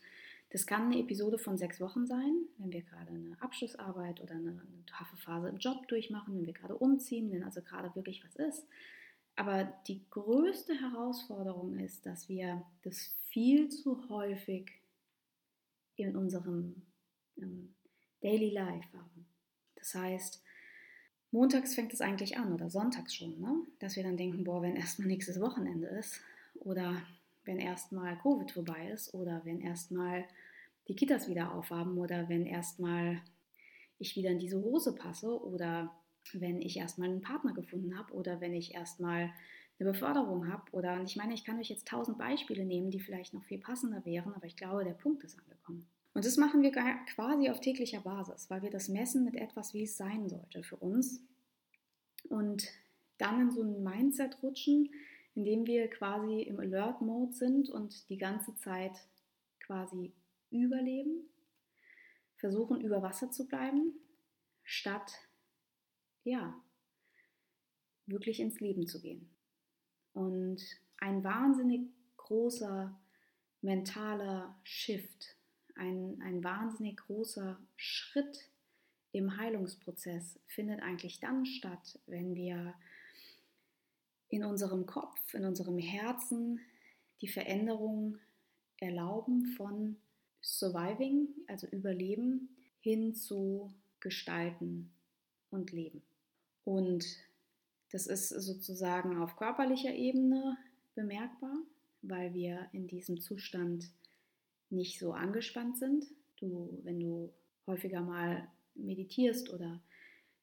das 0.50 0.66
kann 0.66 0.86
eine 0.86 1.00
Episode 1.00 1.38
von 1.38 1.58
sechs 1.58 1.80
Wochen 1.80 2.06
sein, 2.06 2.46
wenn 2.58 2.72
wir 2.72 2.82
gerade 2.82 3.10
eine 3.10 3.40
Abschlussarbeit 3.40 4.20
oder 4.20 4.34
eine, 4.34 4.50
eine 4.50 4.86
taffe 4.86 5.16
Phase 5.16 5.48
im 5.48 5.58
Job 5.58 5.88
durchmachen, 5.88 6.34
wenn 6.34 6.46
wir 6.46 6.54
gerade 6.54 6.76
umziehen, 6.76 7.30
wenn 7.30 7.42
also 7.42 7.60
gerade 7.62 7.94
wirklich 7.94 8.22
was 8.24 8.36
ist. 8.36 8.66
Aber 9.38 9.72
die 9.86 10.04
größte 10.10 10.74
Herausforderung 10.74 11.78
ist, 11.78 12.04
dass 12.04 12.28
wir 12.28 12.66
das 12.82 13.14
viel 13.28 13.68
zu 13.68 14.08
häufig 14.08 14.68
in 15.94 16.16
unserem 16.16 16.82
ähm, 17.36 17.72
Daily 18.20 18.50
Life 18.50 18.88
haben. 18.92 19.28
Das 19.76 19.94
heißt, 19.94 20.42
montags 21.30 21.76
fängt 21.76 21.92
es 21.92 22.00
eigentlich 22.00 22.36
an 22.36 22.52
oder 22.52 22.68
sonntags 22.68 23.14
schon, 23.14 23.40
ne? 23.40 23.64
dass 23.78 23.94
wir 23.94 24.02
dann 24.02 24.16
denken, 24.16 24.42
boah, 24.42 24.60
wenn 24.60 24.74
erstmal 24.74 25.06
nächstes 25.06 25.40
Wochenende 25.40 25.86
ist 25.86 26.20
oder 26.56 27.00
wenn 27.44 27.60
erstmal 27.60 28.18
Covid 28.18 28.50
vorbei 28.50 28.90
ist 28.90 29.14
oder 29.14 29.44
wenn 29.44 29.60
erstmal 29.60 30.24
die 30.88 30.96
Kitas 30.96 31.28
wieder 31.28 31.54
aufhaben 31.54 31.96
oder 31.96 32.28
wenn 32.28 32.44
erstmal 32.44 33.22
ich 33.98 34.16
wieder 34.16 34.30
in 34.30 34.40
diese 34.40 34.60
Hose 34.60 34.96
passe 34.96 35.40
oder 35.40 35.94
wenn 36.32 36.60
ich 36.60 36.76
erstmal 36.76 37.08
einen 37.08 37.20
Partner 37.20 37.54
gefunden 37.54 37.98
habe 37.98 38.12
oder 38.12 38.40
wenn 38.40 38.54
ich 38.54 38.74
erstmal 38.74 39.32
eine 39.78 39.90
Beförderung 39.92 40.52
habe 40.52 40.70
oder 40.72 41.02
ich 41.02 41.16
meine, 41.16 41.34
ich 41.34 41.44
kann 41.44 41.58
euch 41.58 41.68
jetzt 41.68 41.88
tausend 41.88 42.18
Beispiele 42.18 42.64
nehmen, 42.64 42.90
die 42.90 43.00
vielleicht 43.00 43.34
noch 43.34 43.44
viel 43.44 43.60
passender 43.60 44.04
wären, 44.04 44.34
aber 44.34 44.46
ich 44.46 44.56
glaube, 44.56 44.84
der 44.84 44.92
Punkt 44.92 45.22
ist 45.24 45.38
angekommen. 45.38 45.86
Und 46.14 46.24
das 46.24 46.36
machen 46.36 46.62
wir 46.62 46.72
quasi 46.72 47.48
auf 47.48 47.60
täglicher 47.60 48.00
Basis, 48.00 48.50
weil 48.50 48.62
wir 48.62 48.70
das 48.70 48.88
messen 48.88 49.24
mit 49.24 49.36
etwas, 49.36 49.72
wie 49.74 49.84
es 49.84 49.96
sein 49.96 50.28
sollte 50.28 50.64
für 50.64 50.76
uns. 50.76 51.22
Und 52.28 52.66
dann 53.18 53.40
in 53.40 53.50
so 53.50 53.62
ein 53.62 53.84
Mindset 53.84 54.42
rutschen, 54.42 54.90
in 55.34 55.44
dem 55.44 55.66
wir 55.66 55.88
quasi 55.88 56.42
im 56.42 56.58
Alert-Mode 56.58 57.32
sind 57.32 57.70
und 57.70 58.08
die 58.10 58.18
ganze 58.18 58.56
Zeit 58.56 59.06
quasi 59.60 60.12
überleben, 60.50 61.28
versuchen 62.36 62.80
über 62.80 63.02
Wasser 63.02 63.30
zu 63.30 63.46
bleiben, 63.46 63.92
statt 64.64 65.27
ja, 66.28 66.54
wirklich 68.06 68.40
ins 68.40 68.60
Leben 68.60 68.86
zu 68.86 69.00
gehen. 69.00 69.28
Und 70.12 70.62
ein 70.98 71.22
wahnsinnig 71.24 71.88
großer 72.16 72.98
mentaler 73.60 74.58
Shift, 74.62 75.36
ein, 75.74 76.20
ein 76.22 76.42
wahnsinnig 76.42 76.98
großer 76.98 77.58
Schritt 77.76 78.50
im 79.12 79.36
Heilungsprozess 79.36 80.38
findet 80.46 80.82
eigentlich 80.82 81.20
dann 81.20 81.46
statt, 81.46 81.98
wenn 82.06 82.34
wir 82.34 82.74
in 84.28 84.44
unserem 84.44 84.86
Kopf, 84.86 85.34
in 85.34 85.44
unserem 85.44 85.78
Herzen 85.78 86.60
die 87.20 87.28
Veränderung 87.28 88.18
erlauben 88.76 89.46
von 89.56 89.96
Surviving, 90.42 91.28
also 91.46 91.66
Überleben, 91.68 92.56
hin 92.80 93.14
zu 93.14 93.72
Gestalten 94.00 94.92
und 95.50 95.72
Leben. 95.72 96.02
Und 96.68 97.06
das 97.92 98.06
ist 98.06 98.28
sozusagen 98.28 99.16
auf 99.22 99.36
körperlicher 99.36 99.94
Ebene 99.94 100.58
bemerkbar, 100.94 101.56
weil 102.02 102.34
wir 102.34 102.68
in 102.72 102.86
diesem 102.86 103.22
Zustand 103.22 103.90
nicht 104.68 104.98
so 104.98 105.14
angespannt 105.14 105.78
sind. 105.78 106.04
Du, 106.38 106.78
wenn 106.82 107.00
du 107.00 107.32
häufiger 107.66 108.02
mal 108.02 108.46
meditierst 108.74 109.48
oder 109.48 109.80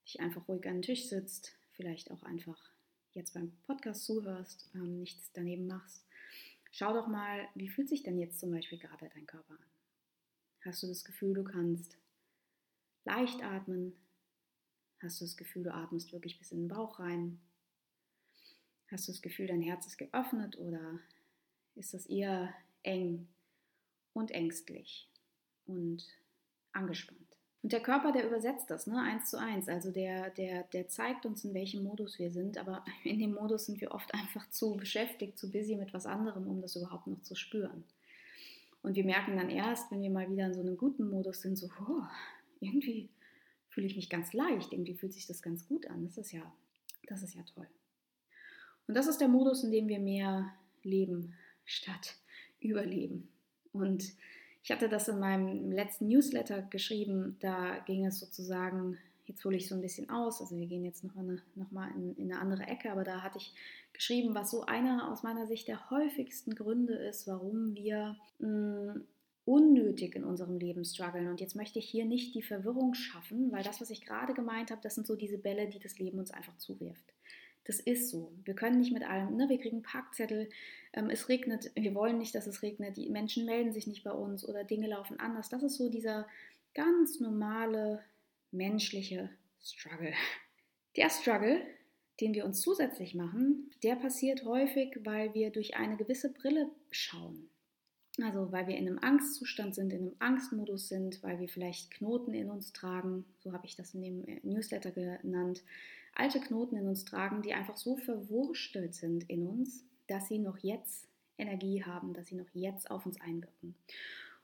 dich 0.03 0.19
einfach 0.19 0.47
ruhig 0.47 0.65
an 0.65 0.77
den 0.77 0.81
Tisch 0.81 1.07
sitzt, 1.09 1.55
vielleicht 1.73 2.09
auch 2.09 2.23
einfach 2.23 2.71
jetzt 3.13 3.35
beim 3.35 3.51
Podcast 3.67 4.03
zuhörst, 4.05 4.71
ähm, 4.73 4.97
nichts 4.97 5.29
daneben 5.31 5.67
machst, 5.67 6.03
schau 6.71 6.91
doch 6.91 7.05
mal, 7.05 7.47
wie 7.53 7.69
fühlt 7.69 7.87
sich 7.87 8.01
denn 8.01 8.17
jetzt 8.17 8.39
zum 8.39 8.49
Beispiel 8.49 8.79
gerade 8.79 9.11
dein 9.13 9.27
Körper 9.27 9.53
an? 9.53 9.69
Hast 10.61 10.81
du 10.81 10.87
das 10.87 11.05
Gefühl, 11.05 11.35
du 11.35 11.43
kannst 11.43 11.99
leicht 13.03 13.43
atmen, 13.43 13.93
Hast 15.05 15.21
du 15.21 15.25
das 15.25 15.37
Gefühl, 15.37 15.63
du 15.63 15.73
atmest 15.73 16.11
wirklich 16.11 16.39
bis 16.39 16.51
in 16.51 16.61
den 16.63 16.67
Bauch 16.67 16.99
rein? 16.99 17.39
Hast 18.89 19.07
du 19.07 19.11
das 19.11 19.21
Gefühl, 19.21 19.45
dein 19.45 19.61
Herz 19.61 19.85
ist 19.85 19.97
geöffnet 19.97 20.57
oder 20.57 20.99
ist 21.75 21.93
das 21.93 22.07
eher 22.07 22.53
eng 22.81 23.27
und 24.13 24.31
ängstlich 24.31 25.07
und 25.67 26.03
angespannt. 26.71 27.19
Und 27.61 27.71
der 27.71 27.81
Körper, 27.81 28.11
der 28.11 28.25
übersetzt 28.25 28.69
das, 28.69 28.87
ne, 28.87 28.99
eins 28.99 29.29
zu 29.29 29.39
eins. 29.39 29.69
Also 29.69 29.91
der, 29.91 30.31
der, 30.31 30.63
der 30.63 30.87
zeigt 30.87 31.25
uns, 31.25 31.43
in 31.45 31.53
welchem 31.53 31.83
Modus 31.83 32.17
wir 32.17 32.31
sind, 32.31 32.57
aber 32.57 32.83
in 33.03 33.19
dem 33.19 33.33
Modus 33.33 33.67
sind 33.67 33.81
wir 33.81 33.91
oft 33.91 34.13
einfach 34.13 34.49
zu 34.49 34.75
beschäftigt, 34.75 35.37
zu 35.37 35.51
busy 35.51 35.75
mit 35.75 35.93
was 35.93 36.05
anderem, 36.05 36.47
um 36.47 36.61
das 36.61 36.75
überhaupt 36.75 37.07
noch 37.07 37.21
zu 37.21 37.35
spüren. 37.35 37.83
Und 38.81 38.95
wir 38.95 39.05
merken 39.05 39.35
dann 39.37 39.49
erst, 39.49 39.91
wenn 39.91 40.01
wir 40.01 40.11
mal 40.11 40.29
wieder 40.29 40.47
in 40.47 40.53
so 40.53 40.61
einem 40.61 40.77
guten 40.77 41.09
Modus 41.09 41.41
sind, 41.41 41.57
so, 41.57 41.69
oh, 41.87 42.03
irgendwie 42.59 43.09
fühle 43.75 43.87
ich 43.87 43.97
mich 43.97 44.09
ganz 44.09 44.31
leicht, 44.31 44.71
irgendwie 44.71 44.95
fühlt 44.95 45.13
sich 45.13 45.27
das 45.27 45.41
ganz 45.41 45.67
gut 45.67 45.85
an. 45.87 46.05
Das 46.05 46.17
ist 46.17 46.31
ja, 46.31 46.41
das 47.07 47.21
ist 47.23 47.35
ja 47.35 47.43
toll. 47.53 47.67
Und 48.87 48.95
das 48.95 49.05
ist 49.05 49.19
der 49.19 49.27
Modus, 49.27 49.65
in 49.65 49.71
dem 49.71 49.89
wir 49.89 49.99
mehr 49.99 50.49
leben 50.81 51.33
statt 51.65 52.15
überleben. 52.61 53.27
Und 53.73 54.13
ich 54.63 54.71
hatte 54.71 54.87
das 54.87 55.09
in 55.09 55.19
meinem 55.19 55.73
letzten 55.73 56.07
Newsletter 56.07 56.61
geschrieben, 56.61 57.35
da 57.41 57.79
ging 57.79 58.05
es 58.05 58.17
sozusagen, 58.17 58.97
jetzt 59.25 59.43
hole 59.43 59.57
ich 59.57 59.67
so 59.67 59.75
ein 59.75 59.81
bisschen 59.81 60.09
aus, 60.09 60.39
also 60.39 60.55
wir 60.55 60.67
gehen 60.67 60.85
jetzt 60.85 61.03
noch, 61.03 61.17
eine, 61.17 61.41
noch 61.55 61.69
in, 61.95 62.15
in 62.15 62.31
eine 62.31 62.39
andere 62.39 62.63
Ecke, 62.63 62.93
aber 62.93 63.03
da 63.03 63.23
hatte 63.23 63.39
ich 63.39 63.53
geschrieben, 63.91 64.35
was 64.35 64.51
so 64.51 64.65
einer 64.65 65.11
aus 65.11 65.21
meiner 65.21 65.47
Sicht 65.47 65.67
der 65.67 65.89
häufigsten 65.89 66.55
Gründe 66.55 66.93
ist, 66.93 67.27
warum 67.27 67.75
wir 67.75 68.15
mh, 68.39 68.47
mm, 68.47 69.07
unnötig 69.45 70.15
in 70.15 70.23
unserem 70.23 70.57
Leben 70.57 70.83
strugglen. 70.83 71.27
Und 71.27 71.39
jetzt 71.39 71.55
möchte 71.55 71.79
ich 71.79 71.87
hier 71.87 72.05
nicht 72.05 72.33
die 72.33 72.41
Verwirrung 72.41 72.95
schaffen, 72.95 73.51
weil 73.51 73.63
das, 73.63 73.79
was 73.79 73.91
ich 73.91 74.05
gerade 74.05 74.33
gemeint 74.33 74.71
habe, 74.71 74.81
das 74.81 74.95
sind 74.95 75.05
so 75.05 75.15
diese 75.15 75.37
Bälle, 75.37 75.67
die 75.67 75.79
das 75.79 75.99
Leben 75.99 76.19
uns 76.19 76.31
einfach 76.31 76.57
zuwirft. 76.57 77.13
Das 77.65 77.79
ist 77.79 78.09
so. 78.09 78.31
Wir 78.43 78.55
können 78.55 78.79
nicht 78.79 78.93
mit 78.93 79.03
allem, 79.03 79.37
ne, 79.37 79.49
wir 79.49 79.59
kriegen 79.59 79.81
Parkzettel, 79.81 80.49
ähm, 80.93 81.09
es 81.09 81.29
regnet, 81.29 81.71
wir 81.75 81.95
wollen 81.95 82.17
nicht, 82.17 82.35
dass 82.35 82.47
es 82.47 82.61
regnet, 82.61 82.97
die 82.97 83.09
Menschen 83.09 83.45
melden 83.45 83.71
sich 83.71 83.87
nicht 83.87 84.03
bei 84.03 84.11
uns 84.11 84.47
oder 84.47 84.63
Dinge 84.63 84.87
laufen 84.87 85.19
anders. 85.19 85.49
Das 85.49 85.63
ist 85.63 85.77
so 85.77 85.89
dieser 85.89 86.27
ganz 86.73 87.19
normale 87.19 88.03
menschliche 88.51 89.29
Struggle. 89.61 90.13
Der 90.95 91.09
Struggle, 91.09 91.61
den 92.21 92.33
wir 92.33 92.45
uns 92.45 92.61
zusätzlich 92.61 93.15
machen, 93.15 93.71
der 93.83 93.95
passiert 93.95 94.45
häufig, 94.45 94.97
weil 95.03 95.33
wir 95.33 95.49
durch 95.49 95.75
eine 95.75 95.97
gewisse 95.97 96.31
Brille 96.31 96.69
schauen. 96.91 97.49
Also 98.21 98.51
weil 98.51 98.67
wir 98.67 98.77
in 98.77 98.87
einem 98.87 98.99
Angstzustand 98.99 99.75
sind, 99.75 99.91
in 99.91 99.99
einem 99.99 100.15
Angstmodus 100.19 100.87
sind, 100.87 101.21
weil 101.21 101.39
wir 101.39 101.49
vielleicht 101.49 101.91
Knoten 101.91 102.33
in 102.33 102.49
uns 102.49 102.71
tragen, 102.71 103.25
so 103.39 103.51
habe 103.51 103.65
ich 103.65 103.75
das 103.75 103.93
in 103.93 104.01
dem 104.01 104.25
äh, 104.25 104.39
Newsletter 104.43 104.91
genannt, 104.91 105.63
alte 106.13 106.39
Knoten 106.39 106.77
in 106.77 106.87
uns 106.87 107.03
tragen, 107.03 107.41
die 107.41 107.53
einfach 107.53 107.75
so 107.75 107.97
verwurstelt 107.97 108.95
sind 108.95 109.29
in 109.29 109.45
uns, 109.45 109.83
dass 110.07 110.27
sie 110.29 110.39
noch 110.39 110.57
jetzt 110.59 111.09
Energie 111.37 111.83
haben, 111.83 112.13
dass 112.13 112.27
sie 112.27 112.35
noch 112.35 112.47
jetzt 112.53 112.89
auf 112.89 113.05
uns 113.05 113.19
einwirken. 113.19 113.75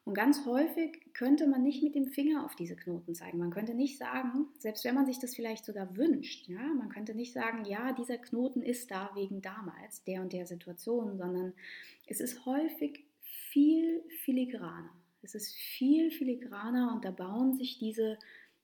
Und 0.04 0.16
ganz 0.16 0.46
häufig 0.46 1.14
könnte 1.14 1.48
man 1.48 1.62
nicht 1.62 1.84
mit 1.84 1.94
dem 1.94 2.08
Finger 2.08 2.44
auf 2.44 2.56
diese 2.56 2.76
Knoten 2.76 3.14
zeigen. 3.14 3.38
Man 3.38 3.52
könnte 3.52 3.76
nicht 3.76 4.00
sagen, 4.00 4.48
selbst 4.58 4.84
wenn 4.84 4.96
man 4.96 5.06
sich 5.06 5.20
das 5.20 5.36
vielleicht 5.36 5.64
sogar 5.64 5.96
wünscht, 5.96 6.48
ja, 6.48 6.60
man 6.60 6.90
könnte 6.90 7.14
nicht 7.14 7.34
sagen, 7.34 7.66
ja, 7.66 7.94
dieser 7.94 8.18
Knoten 8.18 8.64
ist 8.64 8.90
da 8.90 9.12
wegen 9.14 9.42
damals, 9.42 10.04
der 10.04 10.22
und 10.22 10.34
der 10.34 10.48
Situation, 10.48 11.18
sondern 11.18 11.54
es 12.08 12.20
ist 12.20 12.46
häufig 12.48 13.06
viel 13.52 14.04
filigraner. 14.24 14.90
Es 15.22 15.36
ist 15.36 15.54
viel 15.56 16.12
filigraner 16.12 16.94
und 16.94 17.06
da 17.06 17.12
bauen 17.12 17.56
sich 17.56 17.78
diese 17.78 18.18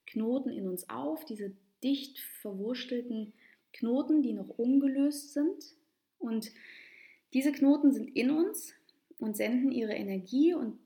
Knoten 0.05 0.49
in 0.49 0.67
uns 0.67 0.89
auf, 0.89 1.25
diese 1.25 1.55
dicht 1.83 2.19
verwurstelten 2.41 3.33
Knoten, 3.73 4.23
die 4.23 4.33
noch 4.33 4.49
ungelöst 4.49 5.33
sind. 5.33 5.75
Und 6.17 6.51
diese 7.33 7.51
Knoten 7.51 7.91
sind 7.91 8.15
in 8.15 8.31
uns 8.31 8.73
und 9.19 9.37
senden 9.37 9.71
ihre 9.71 9.93
Energie 9.93 10.53
und 10.53 10.79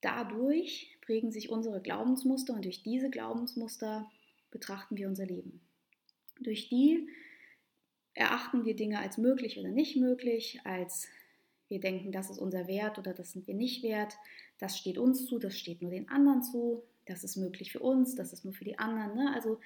dadurch 0.00 0.96
prägen 1.02 1.32
sich 1.32 1.50
unsere 1.50 1.82
Glaubensmuster 1.82 2.54
und 2.54 2.64
durch 2.64 2.82
diese 2.82 3.10
Glaubensmuster 3.10 4.10
betrachten 4.50 4.96
wir 4.96 5.08
unser 5.08 5.26
Leben. 5.26 5.60
Durch 6.40 6.68
die 6.68 7.08
erachten 8.14 8.64
wir 8.64 8.74
Dinge 8.74 9.00
als 9.00 9.18
möglich 9.18 9.58
oder 9.58 9.68
nicht 9.68 9.96
möglich, 9.96 10.60
als 10.64 11.08
wir 11.70 11.80
denken, 11.80 12.12
das 12.12 12.28
ist 12.28 12.38
unser 12.38 12.66
Wert 12.66 12.98
oder 12.98 13.14
das 13.14 13.32
sind 13.32 13.46
wir 13.46 13.54
nicht 13.54 13.82
wert, 13.82 14.18
das 14.58 14.76
steht 14.76 14.98
uns 14.98 15.26
zu, 15.26 15.38
das 15.38 15.56
steht 15.56 15.80
nur 15.80 15.90
den 15.90 16.08
anderen 16.08 16.42
zu, 16.42 16.82
das 17.06 17.24
ist 17.24 17.36
möglich 17.36 17.72
für 17.72 17.80
uns, 17.80 18.14
das 18.14 18.32
ist 18.32 18.44
nur 18.44 18.52
für 18.52 18.64
die 18.64 18.78
anderen. 18.78 19.14
Ne? 19.14 19.32
Also 19.34 19.58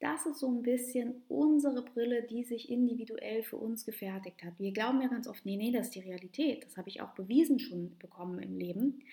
das 0.00 0.26
ist 0.26 0.40
so 0.40 0.48
ein 0.48 0.62
bisschen 0.62 1.22
unsere 1.28 1.82
Brille, 1.82 2.24
die 2.24 2.42
sich 2.42 2.68
individuell 2.68 3.44
für 3.44 3.56
uns 3.56 3.86
gefertigt 3.86 4.42
hat. 4.42 4.54
Wir 4.58 4.72
glauben 4.72 5.00
ja 5.00 5.06
ganz 5.06 5.28
oft, 5.28 5.46
nee, 5.46 5.56
nee, 5.56 5.70
das 5.70 5.86
ist 5.86 5.94
die 5.94 6.00
Realität. 6.00 6.64
Das 6.64 6.76
habe 6.76 6.88
ich 6.88 7.00
auch 7.00 7.14
bewiesen 7.14 7.60
schon 7.60 7.96
bekommen 7.98 8.40
im 8.40 8.58
Leben. 8.58 9.04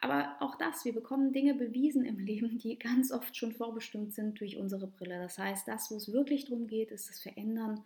Aber 0.00 0.36
auch 0.38 0.54
das, 0.54 0.84
wir 0.84 0.92
bekommen 0.92 1.32
Dinge 1.32 1.54
bewiesen 1.54 2.04
im 2.04 2.18
Leben, 2.24 2.56
die 2.58 2.78
ganz 2.78 3.10
oft 3.10 3.36
schon 3.36 3.52
vorbestimmt 3.52 4.14
sind 4.14 4.38
durch 4.38 4.56
unsere 4.56 4.86
Brille. 4.86 5.18
Das 5.18 5.38
heißt, 5.38 5.66
das, 5.66 5.90
wo 5.90 5.96
es 5.96 6.12
wirklich 6.12 6.44
darum 6.44 6.68
geht, 6.68 6.92
ist 6.92 7.08
das 7.08 7.20
Verändern 7.20 7.82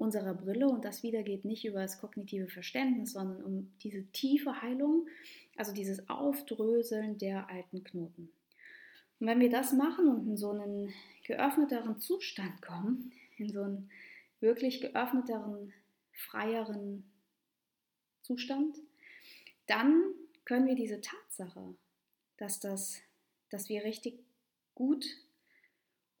unserer 0.00 0.32
Brille 0.32 0.66
und 0.66 0.84
das 0.84 1.02
wieder 1.02 1.22
geht 1.22 1.44
nicht 1.44 1.66
über 1.66 1.80
das 1.80 2.00
kognitive 2.00 2.48
Verständnis, 2.48 3.12
sondern 3.12 3.44
um 3.44 3.72
diese 3.82 4.02
tiefe 4.12 4.62
Heilung, 4.62 5.06
also 5.56 5.74
dieses 5.74 6.08
Aufdröseln 6.08 7.18
der 7.18 7.50
alten 7.50 7.84
Knoten. 7.84 8.32
Und 9.18 9.26
wenn 9.26 9.40
wir 9.40 9.50
das 9.50 9.74
machen 9.74 10.08
und 10.08 10.26
in 10.26 10.36
so 10.38 10.50
einen 10.50 10.94
geöffneteren 11.26 12.00
Zustand 12.00 12.62
kommen, 12.62 13.12
in 13.36 13.52
so 13.52 13.62
einen 13.62 13.90
wirklich 14.40 14.80
geöffneteren, 14.80 15.74
freieren 16.12 17.04
Zustand, 18.22 18.76
dann 19.66 20.02
können 20.46 20.66
wir 20.66 20.76
diese 20.76 21.02
Tatsache, 21.02 21.74
dass, 22.38 22.58
das, 22.58 23.02
dass 23.50 23.68
wir 23.68 23.84
richtig 23.84 24.18
gut 24.74 25.04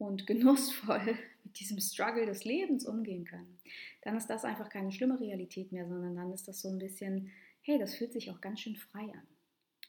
und 0.00 0.26
genussvoll 0.26 1.16
mit 1.44 1.60
diesem 1.60 1.78
Struggle 1.78 2.26
des 2.26 2.44
Lebens 2.44 2.86
umgehen 2.86 3.24
können, 3.24 3.58
dann 4.02 4.16
ist 4.16 4.28
das 4.28 4.44
einfach 4.44 4.68
keine 4.68 4.92
schlimme 4.92 5.20
Realität 5.20 5.72
mehr, 5.72 5.86
sondern 5.86 6.16
dann 6.16 6.32
ist 6.32 6.48
das 6.48 6.60
so 6.60 6.68
ein 6.68 6.78
bisschen, 6.78 7.30
hey, 7.62 7.78
das 7.78 7.94
fühlt 7.94 8.12
sich 8.12 8.30
auch 8.30 8.40
ganz 8.40 8.60
schön 8.60 8.76
frei 8.76 9.02
an. 9.02 9.26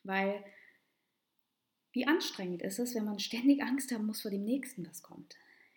Weil 0.04 0.43
wie 1.93 2.08
anstrengend 2.08 2.62
ist 2.62 2.80
es, 2.80 2.95
wenn 2.95 3.06
man 3.06 3.19
ständig 3.19 3.63
Angst 3.63 3.91
haben 3.91 4.06
muss 4.06 4.21
vor 4.21 4.32
dem 4.32 4.43
Nächsten, 4.43 4.88
was 4.88 5.02
kommt? 5.02 5.36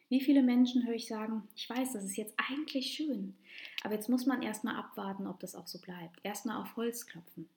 Wie 0.08 0.20
viele 0.20 0.42
Menschen 0.42 0.86
höre 0.86 0.94
ich 0.94 1.08
sagen, 1.08 1.48
ich 1.56 1.68
weiß, 1.68 1.94
das 1.94 2.04
ist 2.04 2.16
jetzt 2.16 2.34
eigentlich 2.36 2.92
schön, 2.92 3.34
aber 3.82 3.94
jetzt 3.94 4.08
muss 4.08 4.26
man 4.26 4.42
erstmal 4.42 4.76
abwarten, 4.76 5.26
ob 5.26 5.40
das 5.40 5.54
auch 5.54 5.66
so 5.66 5.80
bleibt. 5.80 6.20
Erstmal 6.22 6.60
auf 6.60 6.76
Holz 6.76 7.06
klopfen. 7.06 7.48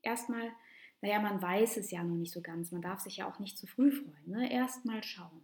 Erstmal, 0.00 0.52
naja, 1.00 1.20
man 1.20 1.42
weiß 1.42 1.76
es 1.76 1.90
ja 1.90 2.02
noch 2.02 2.14
nicht 2.16 2.32
so 2.32 2.40
ganz, 2.40 2.72
man 2.72 2.82
darf 2.82 3.00
sich 3.00 3.18
ja 3.18 3.30
auch 3.30 3.38
nicht 3.38 3.58
zu 3.58 3.66
früh 3.66 3.90
freuen. 3.90 4.26
Ne? 4.26 4.50
Erstmal 4.50 5.02
schauen. 5.02 5.42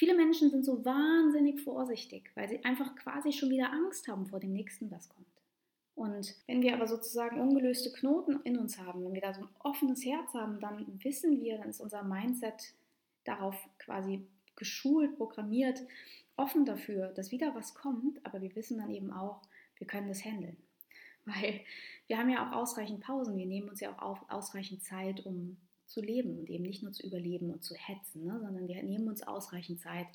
Viele 0.00 0.14
Menschen 0.14 0.48
sind 0.48 0.64
so 0.64 0.82
wahnsinnig 0.82 1.60
vorsichtig, 1.60 2.30
weil 2.34 2.48
sie 2.48 2.64
einfach 2.64 2.96
quasi 2.96 3.32
schon 3.32 3.50
wieder 3.50 3.70
Angst 3.70 4.08
haben 4.08 4.24
vor 4.24 4.40
dem 4.40 4.54
Nächsten, 4.54 4.90
was 4.90 5.10
kommt. 5.10 5.26
Und 5.94 6.34
wenn 6.46 6.62
wir 6.62 6.72
aber 6.72 6.86
sozusagen 6.86 7.38
ungelöste 7.38 7.92
Knoten 7.92 8.40
in 8.44 8.56
uns 8.56 8.78
haben, 8.78 9.04
wenn 9.04 9.12
wir 9.12 9.20
da 9.20 9.34
so 9.34 9.42
ein 9.42 9.48
offenes 9.58 10.02
Herz 10.02 10.32
haben, 10.32 10.58
dann 10.58 10.86
wissen 11.04 11.38
wir, 11.42 11.58
dann 11.58 11.68
ist 11.68 11.82
unser 11.82 12.02
Mindset 12.02 12.72
darauf 13.24 13.54
quasi 13.76 14.26
geschult, 14.56 15.18
programmiert, 15.18 15.82
offen 16.34 16.64
dafür, 16.64 17.08
dass 17.08 17.30
wieder 17.30 17.54
was 17.54 17.74
kommt, 17.74 18.24
aber 18.24 18.40
wir 18.40 18.56
wissen 18.56 18.78
dann 18.78 18.90
eben 18.90 19.12
auch, 19.12 19.42
wir 19.76 19.86
können 19.86 20.08
das 20.08 20.24
handeln. 20.24 20.56
Weil 21.26 21.60
wir 22.06 22.16
haben 22.16 22.30
ja 22.30 22.48
auch 22.48 22.56
ausreichend 22.56 23.02
Pausen, 23.02 23.36
wir 23.36 23.44
nehmen 23.44 23.68
uns 23.68 23.80
ja 23.80 24.00
auch 24.00 24.30
ausreichend 24.30 24.82
Zeit, 24.82 25.26
um 25.26 25.58
zu 25.90 26.00
leben 26.00 26.38
und 26.38 26.48
eben 26.48 26.64
nicht 26.64 26.82
nur 26.82 26.92
zu 26.92 27.06
überleben 27.06 27.50
und 27.50 27.62
zu 27.62 27.74
hetzen, 27.74 28.24
ne, 28.24 28.40
sondern 28.40 28.68
wir 28.68 28.82
nehmen 28.82 29.08
uns 29.08 29.22
ausreichend 29.22 29.80
Zeit, 29.80 30.06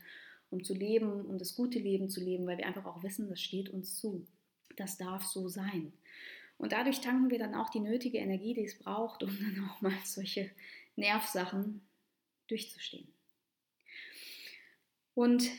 um 0.50 0.64
zu 0.64 0.74
leben, 0.74 1.26
um 1.26 1.38
das 1.38 1.56
gute 1.56 1.80
Leben 1.80 2.10
zu 2.10 2.22
leben, 2.22 2.48
weil 2.48 2.58
wir 2.58 2.66
einfach 2.66 2.86
auch 2.86 3.04
wissen, 3.04 3.30
das 3.30 3.42
steht 3.42 3.70
uns 3.70 3.96
zu 3.96 4.26
das 4.76 4.98
darf 4.98 5.24
so 5.24 5.48
sein. 5.48 5.94
Und 6.58 6.72
dadurch 6.72 7.02
tanken 7.02 7.30
wir 7.30 7.40
dann 7.40 7.56
auch 7.56 7.70
die 7.70 7.80
nötige 7.80 8.18
Energie, 8.18 8.54
die 8.54 8.64
es 8.64 8.78
braucht, 8.78 9.24
um 9.24 9.30
dann 9.30 9.70
auch 9.70 9.82
mal 9.82 9.98
solche 10.04 10.52
Nervsachen 10.96 11.82
durchzustehen. 12.48 13.08
Und 15.14 15.50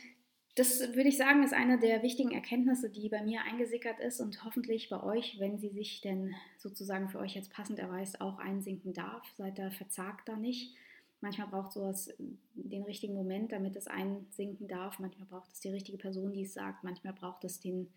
das 0.57 0.79
würde 0.95 1.09
ich 1.09 1.17
sagen, 1.17 1.43
ist 1.43 1.53
eine 1.53 1.77
der 1.77 2.01
wichtigen 2.01 2.31
Erkenntnisse, 2.31 2.89
die 2.89 3.09
bei 3.09 3.21
mir 3.21 3.41
eingesickert 3.43 3.99
ist 3.99 4.19
und 4.19 4.43
hoffentlich 4.43 4.89
bei 4.89 5.01
euch, 5.03 5.39
wenn 5.39 5.59
sie 5.59 5.69
sich 5.69 6.01
denn 6.01 6.33
sozusagen 6.57 7.09
für 7.09 7.19
euch 7.19 7.35
jetzt 7.35 7.53
passend 7.53 7.77
erweist, 7.77 8.21
auch 8.21 8.39
einsinken 8.39 8.93
darf. 8.93 9.23
Seid 9.37 9.59
da 9.59 9.69
verzagt 9.69 10.27
da 10.27 10.35
nicht. 10.35 10.75
Manchmal 11.21 11.47
braucht 11.47 11.71
sowas 11.71 12.11
den 12.53 12.83
richtigen 12.83 13.13
Moment, 13.13 13.51
damit 13.51 13.75
es 13.75 13.87
einsinken 13.87 14.67
darf. 14.67 14.97
Manchmal 14.97 15.27
braucht 15.27 15.51
es 15.51 15.59
die 15.59 15.69
richtige 15.69 15.99
Person, 15.99 16.33
die 16.33 16.43
es 16.43 16.55
sagt. 16.55 16.83
Manchmal 16.83 17.13
braucht 17.13 17.43
es 17.43 17.59
den 17.59 17.89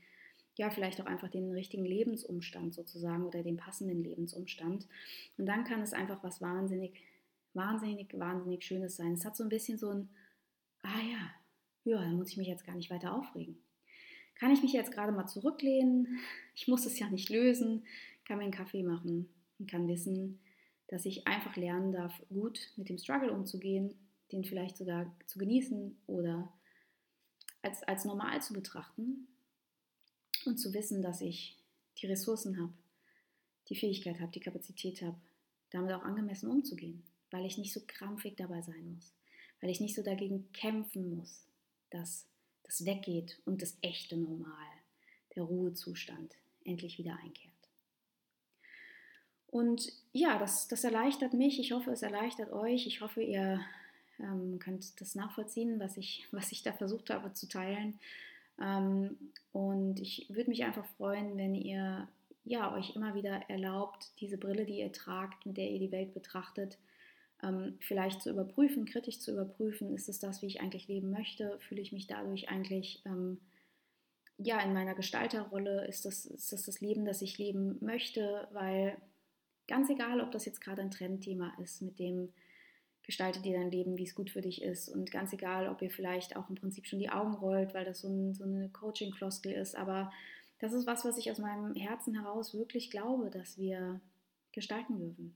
ja, 0.56 0.68
vielleicht 0.68 1.00
auch 1.00 1.06
einfach 1.06 1.28
den 1.28 1.52
richtigen 1.52 1.86
Lebensumstand 1.86 2.74
sozusagen 2.74 3.24
oder 3.24 3.42
den 3.42 3.56
passenden 3.56 4.02
Lebensumstand. 4.04 4.86
Und 5.38 5.46
dann 5.46 5.64
kann 5.64 5.80
es 5.80 5.94
einfach 5.94 6.22
was 6.22 6.42
wahnsinnig, 6.42 7.00
wahnsinnig, 7.54 8.18
wahnsinnig 8.18 8.62
Schönes 8.62 8.96
sein. 8.96 9.14
Es 9.14 9.24
hat 9.24 9.36
so 9.36 9.42
ein 9.42 9.48
bisschen 9.48 9.78
so 9.78 9.88
ein, 9.88 10.10
ah 10.82 11.00
ja, 11.10 11.30
ja, 11.84 12.00
da 12.00 12.10
muss 12.10 12.30
ich 12.30 12.36
mich 12.36 12.48
jetzt 12.48 12.64
gar 12.64 12.74
nicht 12.74 12.90
weiter 12.90 13.14
aufregen. 13.14 13.58
Kann 14.34 14.52
ich 14.52 14.62
mich 14.62 14.72
jetzt 14.72 14.92
gerade 14.92 15.12
mal 15.12 15.26
zurücklehnen? 15.26 16.18
Ich 16.54 16.68
muss 16.68 16.84
es 16.84 16.98
ja 16.98 17.08
nicht 17.08 17.30
lösen, 17.30 17.84
kann 18.26 18.36
mir 18.36 18.44
einen 18.44 18.52
Kaffee 18.52 18.82
machen 18.82 19.30
und 19.58 19.70
kann 19.70 19.88
wissen, 19.88 20.40
dass 20.88 21.06
ich 21.06 21.26
einfach 21.26 21.56
lernen 21.56 21.92
darf, 21.92 22.12
gut 22.28 22.72
mit 22.76 22.90
dem 22.90 22.98
Struggle 22.98 23.32
umzugehen, 23.32 23.94
den 24.30 24.44
vielleicht 24.44 24.76
sogar 24.76 25.10
zu 25.26 25.38
genießen 25.38 25.96
oder 26.06 26.52
als, 27.62 27.82
als 27.84 28.04
normal 28.04 28.42
zu 28.42 28.52
betrachten 28.52 29.26
und 30.44 30.58
zu 30.58 30.74
wissen, 30.74 31.00
dass 31.00 31.22
ich 31.22 31.56
die 31.98 32.06
Ressourcen 32.06 32.60
habe, 32.60 32.72
die 33.68 33.76
Fähigkeit 33.76 34.20
habe, 34.20 34.32
die 34.32 34.40
Kapazität 34.40 35.00
habe, 35.00 35.18
damit 35.70 35.92
auch 35.92 36.02
angemessen 36.02 36.50
umzugehen, 36.50 37.02
weil 37.30 37.46
ich 37.46 37.56
nicht 37.56 37.72
so 37.72 37.80
krampfig 37.86 38.36
dabei 38.36 38.60
sein 38.60 38.94
muss, 38.94 39.14
weil 39.60 39.70
ich 39.70 39.80
nicht 39.80 39.94
so 39.94 40.02
dagegen 40.02 40.52
kämpfen 40.52 41.16
muss, 41.16 41.46
dass 41.90 42.26
das 42.64 42.84
weggeht 42.84 43.40
und 43.44 43.62
das 43.62 43.76
echte 43.82 44.16
Normal, 44.16 44.66
der 45.34 45.42
Ruhezustand 45.42 46.36
endlich 46.64 46.98
wieder 46.98 47.18
einkehrt. 47.22 47.50
Und 49.48 49.92
ja, 50.12 50.38
das, 50.38 50.68
das 50.68 50.84
erleichtert 50.84 51.34
mich. 51.34 51.58
Ich 51.58 51.72
hoffe, 51.72 51.90
es 51.90 52.02
erleichtert 52.02 52.52
euch. 52.52 52.86
Ich 52.86 53.00
hoffe, 53.00 53.22
ihr 53.22 53.60
ähm, 54.20 54.58
könnt 54.60 55.00
das 55.00 55.14
nachvollziehen, 55.14 55.80
was 55.80 55.96
ich, 55.96 56.26
was 56.32 56.52
ich 56.52 56.62
da 56.62 56.72
versucht 56.72 57.10
habe 57.10 57.32
zu 57.32 57.48
teilen. 57.48 57.98
Ähm, 58.60 59.18
und 59.52 60.00
ich 60.00 60.26
würde 60.28 60.50
mich 60.50 60.64
einfach 60.64 60.86
freuen, 60.96 61.36
wenn 61.36 61.54
ihr 61.54 62.08
ja, 62.44 62.72
euch 62.74 62.96
immer 62.96 63.14
wieder 63.14 63.42
erlaubt, 63.48 64.12
diese 64.20 64.38
Brille, 64.38 64.64
die 64.64 64.78
ihr 64.78 64.92
tragt, 64.92 65.46
mit 65.46 65.56
der 65.56 65.70
ihr 65.70 65.78
die 65.78 65.92
Welt 65.92 66.14
betrachtet, 66.14 66.78
ähm, 67.42 67.76
vielleicht 67.80 68.22
zu 68.22 68.30
überprüfen, 68.30 68.84
kritisch 68.84 69.20
zu 69.20 69.32
überprüfen, 69.32 69.94
ist 69.94 70.08
es 70.08 70.18
das, 70.18 70.42
wie 70.42 70.46
ich 70.46 70.60
eigentlich 70.60 70.88
leben 70.88 71.10
möchte? 71.10 71.58
Fühle 71.60 71.80
ich 71.80 71.92
mich 71.92 72.06
dadurch 72.06 72.48
eigentlich 72.48 73.02
ähm, 73.06 73.40
ja 74.38 74.60
in 74.60 74.72
meiner 74.72 74.94
Gestalterrolle? 74.94 75.86
Ist 75.86 76.04
das, 76.04 76.26
ist 76.26 76.52
das 76.52 76.64
das 76.64 76.80
Leben, 76.80 77.04
das 77.04 77.22
ich 77.22 77.38
leben 77.38 77.78
möchte? 77.80 78.48
Weil 78.52 78.96
ganz 79.68 79.88
egal, 79.90 80.20
ob 80.20 80.32
das 80.32 80.44
jetzt 80.44 80.60
gerade 80.60 80.82
ein 80.82 80.90
Trendthema 80.90 81.52
ist, 81.62 81.82
mit 81.82 81.98
dem 81.98 82.32
gestalte 83.02 83.40
dir 83.40 83.58
dein 83.58 83.70
Leben, 83.70 83.96
wie 83.96 84.04
es 84.04 84.14
gut 84.14 84.30
für 84.30 84.40
dich 84.40 84.62
ist. 84.62 84.88
Und 84.88 85.10
ganz 85.10 85.32
egal, 85.32 85.68
ob 85.68 85.82
ihr 85.82 85.90
vielleicht 85.90 86.36
auch 86.36 86.48
im 86.48 86.54
Prinzip 86.54 86.86
schon 86.86 86.98
die 86.98 87.10
Augen 87.10 87.34
rollt, 87.34 87.74
weil 87.74 87.84
das 87.84 88.00
so, 88.00 88.08
ein, 88.08 88.34
so 88.34 88.44
eine 88.44 88.68
Coaching-Floskel 88.68 89.52
ist. 89.52 89.74
Aber 89.74 90.12
das 90.60 90.72
ist 90.72 90.86
was, 90.86 91.04
was 91.04 91.18
ich 91.18 91.30
aus 91.30 91.38
meinem 91.38 91.74
Herzen 91.74 92.14
heraus 92.14 92.54
wirklich 92.54 92.90
glaube, 92.90 93.30
dass 93.30 93.58
wir 93.58 94.00
gestalten 94.52 94.98
dürfen. 94.98 95.34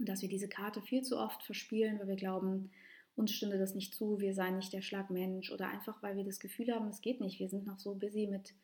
Und 0.00 0.08
dass 0.08 0.22
wir 0.22 0.28
diese 0.30 0.48
Karte 0.48 0.80
viel 0.80 1.02
zu 1.02 1.18
oft 1.18 1.42
verspielen, 1.42 1.98
weil 1.98 2.08
wir 2.08 2.16
glauben, 2.16 2.70
uns 3.16 3.32
stünde 3.32 3.58
das 3.58 3.74
nicht 3.74 3.94
zu, 3.94 4.18
wir 4.18 4.32
seien 4.32 4.56
nicht 4.56 4.72
der 4.72 4.80
Schlagmensch 4.80 5.52
oder 5.52 5.68
einfach, 5.68 6.02
weil 6.02 6.16
wir 6.16 6.24
das 6.24 6.40
Gefühl 6.40 6.74
haben, 6.74 6.88
es 6.88 7.02
geht 7.02 7.20
nicht. 7.20 7.38
Wir 7.38 7.50
sind 7.50 7.66
noch 7.66 7.78
so 7.78 7.94
busy 7.94 8.26
mit, 8.26 8.54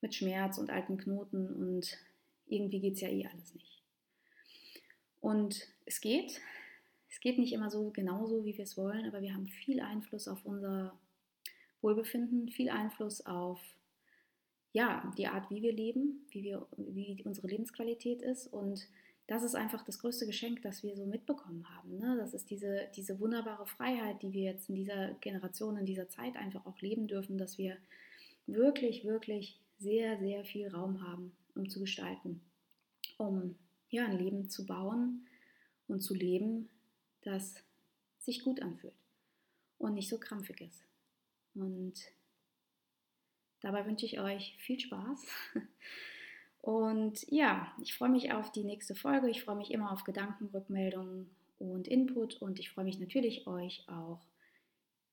mit 0.00 0.12
Schmerz 0.12 0.58
und 0.58 0.70
alten 0.70 0.98
Knoten 0.98 1.46
und 1.54 1.96
irgendwie 2.48 2.80
geht 2.80 2.94
es 2.94 3.00
ja 3.00 3.08
eh 3.08 3.26
alles 3.26 3.54
nicht. 3.54 3.80
Und 5.20 5.68
es 5.86 6.00
geht. 6.00 6.40
Es 7.08 7.20
geht 7.20 7.38
nicht 7.38 7.52
immer 7.52 7.70
so 7.70 7.90
genauso, 7.90 8.44
wie 8.44 8.56
wir 8.56 8.64
es 8.64 8.76
wollen, 8.76 9.06
aber 9.06 9.22
wir 9.22 9.34
haben 9.34 9.46
viel 9.46 9.78
Einfluss 9.78 10.26
auf 10.26 10.44
unser 10.44 10.98
Wohlbefinden, 11.80 12.48
viel 12.48 12.70
Einfluss 12.70 13.24
auf 13.24 13.60
ja, 14.72 15.12
die 15.16 15.28
Art, 15.28 15.48
wie 15.48 15.62
wir 15.62 15.72
leben, 15.72 16.26
wie, 16.30 16.42
wir, 16.42 16.66
wie 16.76 17.22
unsere 17.24 17.46
Lebensqualität 17.46 18.22
ist. 18.22 18.48
Und 18.48 18.88
das 19.26 19.42
ist 19.42 19.54
einfach 19.54 19.84
das 19.84 19.98
größte 19.98 20.26
Geschenk, 20.26 20.62
das 20.62 20.82
wir 20.82 20.96
so 20.96 21.06
mitbekommen 21.06 21.68
haben. 21.76 21.98
Ne? 21.98 22.16
Das 22.18 22.34
ist 22.34 22.50
diese, 22.50 22.88
diese 22.94 23.20
wunderbare 23.20 23.66
Freiheit, 23.66 24.22
die 24.22 24.32
wir 24.32 24.42
jetzt 24.42 24.68
in 24.68 24.74
dieser 24.74 25.14
Generation, 25.14 25.76
in 25.76 25.86
dieser 25.86 26.08
Zeit 26.08 26.36
einfach 26.36 26.66
auch 26.66 26.80
leben 26.80 27.06
dürfen, 27.06 27.38
dass 27.38 27.56
wir 27.56 27.76
wirklich, 28.46 29.04
wirklich 29.04 29.60
sehr, 29.78 30.18
sehr 30.18 30.44
viel 30.44 30.68
Raum 30.68 31.06
haben, 31.06 31.32
um 31.54 31.68
zu 31.68 31.80
gestalten, 31.80 32.40
um 33.16 33.56
ja, 33.90 34.06
ein 34.06 34.18
Leben 34.18 34.48
zu 34.48 34.66
bauen 34.66 35.26
und 35.86 36.00
zu 36.00 36.14
leben, 36.14 36.68
das 37.22 37.62
sich 38.18 38.42
gut 38.42 38.60
anfühlt 38.62 38.94
und 39.78 39.94
nicht 39.94 40.08
so 40.08 40.18
krampfig 40.18 40.60
ist. 40.62 40.84
Und 41.54 41.94
dabei 43.60 43.86
wünsche 43.86 44.06
ich 44.06 44.20
euch 44.20 44.56
viel 44.58 44.80
Spaß. 44.80 45.26
Und 46.62 47.28
ja, 47.28 47.74
ich 47.82 47.94
freue 47.94 48.08
mich 48.08 48.32
auf 48.32 48.52
die 48.52 48.62
nächste 48.62 48.94
Folge. 48.94 49.28
Ich 49.28 49.42
freue 49.42 49.56
mich 49.56 49.72
immer 49.72 49.92
auf 49.92 50.04
Gedanken, 50.04 50.46
Rückmeldungen 50.46 51.28
und 51.58 51.88
Input. 51.88 52.40
Und 52.40 52.60
ich 52.60 52.70
freue 52.70 52.84
mich 52.84 53.00
natürlich, 53.00 53.48
euch 53.48 53.84
auch 53.88 54.20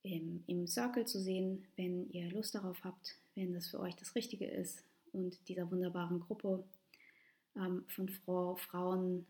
im, 0.03 0.43
im 0.45 0.67
Circle 0.67 1.05
zu 1.05 1.19
sehen, 1.19 1.67
wenn 1.75 2.07
ihr 2.11 2.29
Lust 2.31 2.53
darauf 2.53 2.83
habt, 2.83 3.17
wenn 3.33 3.53
das 3.53 3.67
für 3.67 3.79
euch 3.79 3.95
das 3.95 4.13
Richtige 4.13 4.45
ist 4.45 4.85
und 5.11 5.49
dieser 5.49 5.69
wunderbaren 5.71 6.19
Gruppe 6.19 6.63
ähm, 7.55 7.83
von 7.87 8.07
Frau, 8.09 8.55
Frauen 8.55 9.25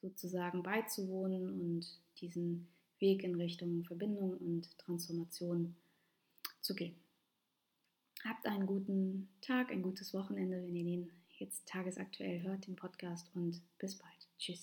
sozusagen 0.00 0.62
beizuwohnen 0.62 1.60
und 1.60 1.86
diesen 2.20 2.68
Weg 3.00 3.24
in 3.24 3.34
Richtung 3.34 3.84
Verbindung 3.84 4.36
und 4.38 4.78
Transformation 4.78 5.74
zu 6.60 6.76
gehen. 6.76 6.94
Habt 8.24 8.46
einen 8.46 8.66
guten 8.66 9.28
Tag, 9.40 9.70
ein 9.70 9.82
gutes 9.82 10.14
Wochenende, 10.14 10.62
wenn 10.62 10.74
ihr 10.74 10.84
den 10.84 11.10
jetzt 11.38 11.68
tagesaktuell 11.68 12.42
hört, 12.42 12.66
den 12.66 12.76
Podcast 12.76 13.30
und 13.34 13.60
bis 13.78 13.96
bald. 13.96 14.25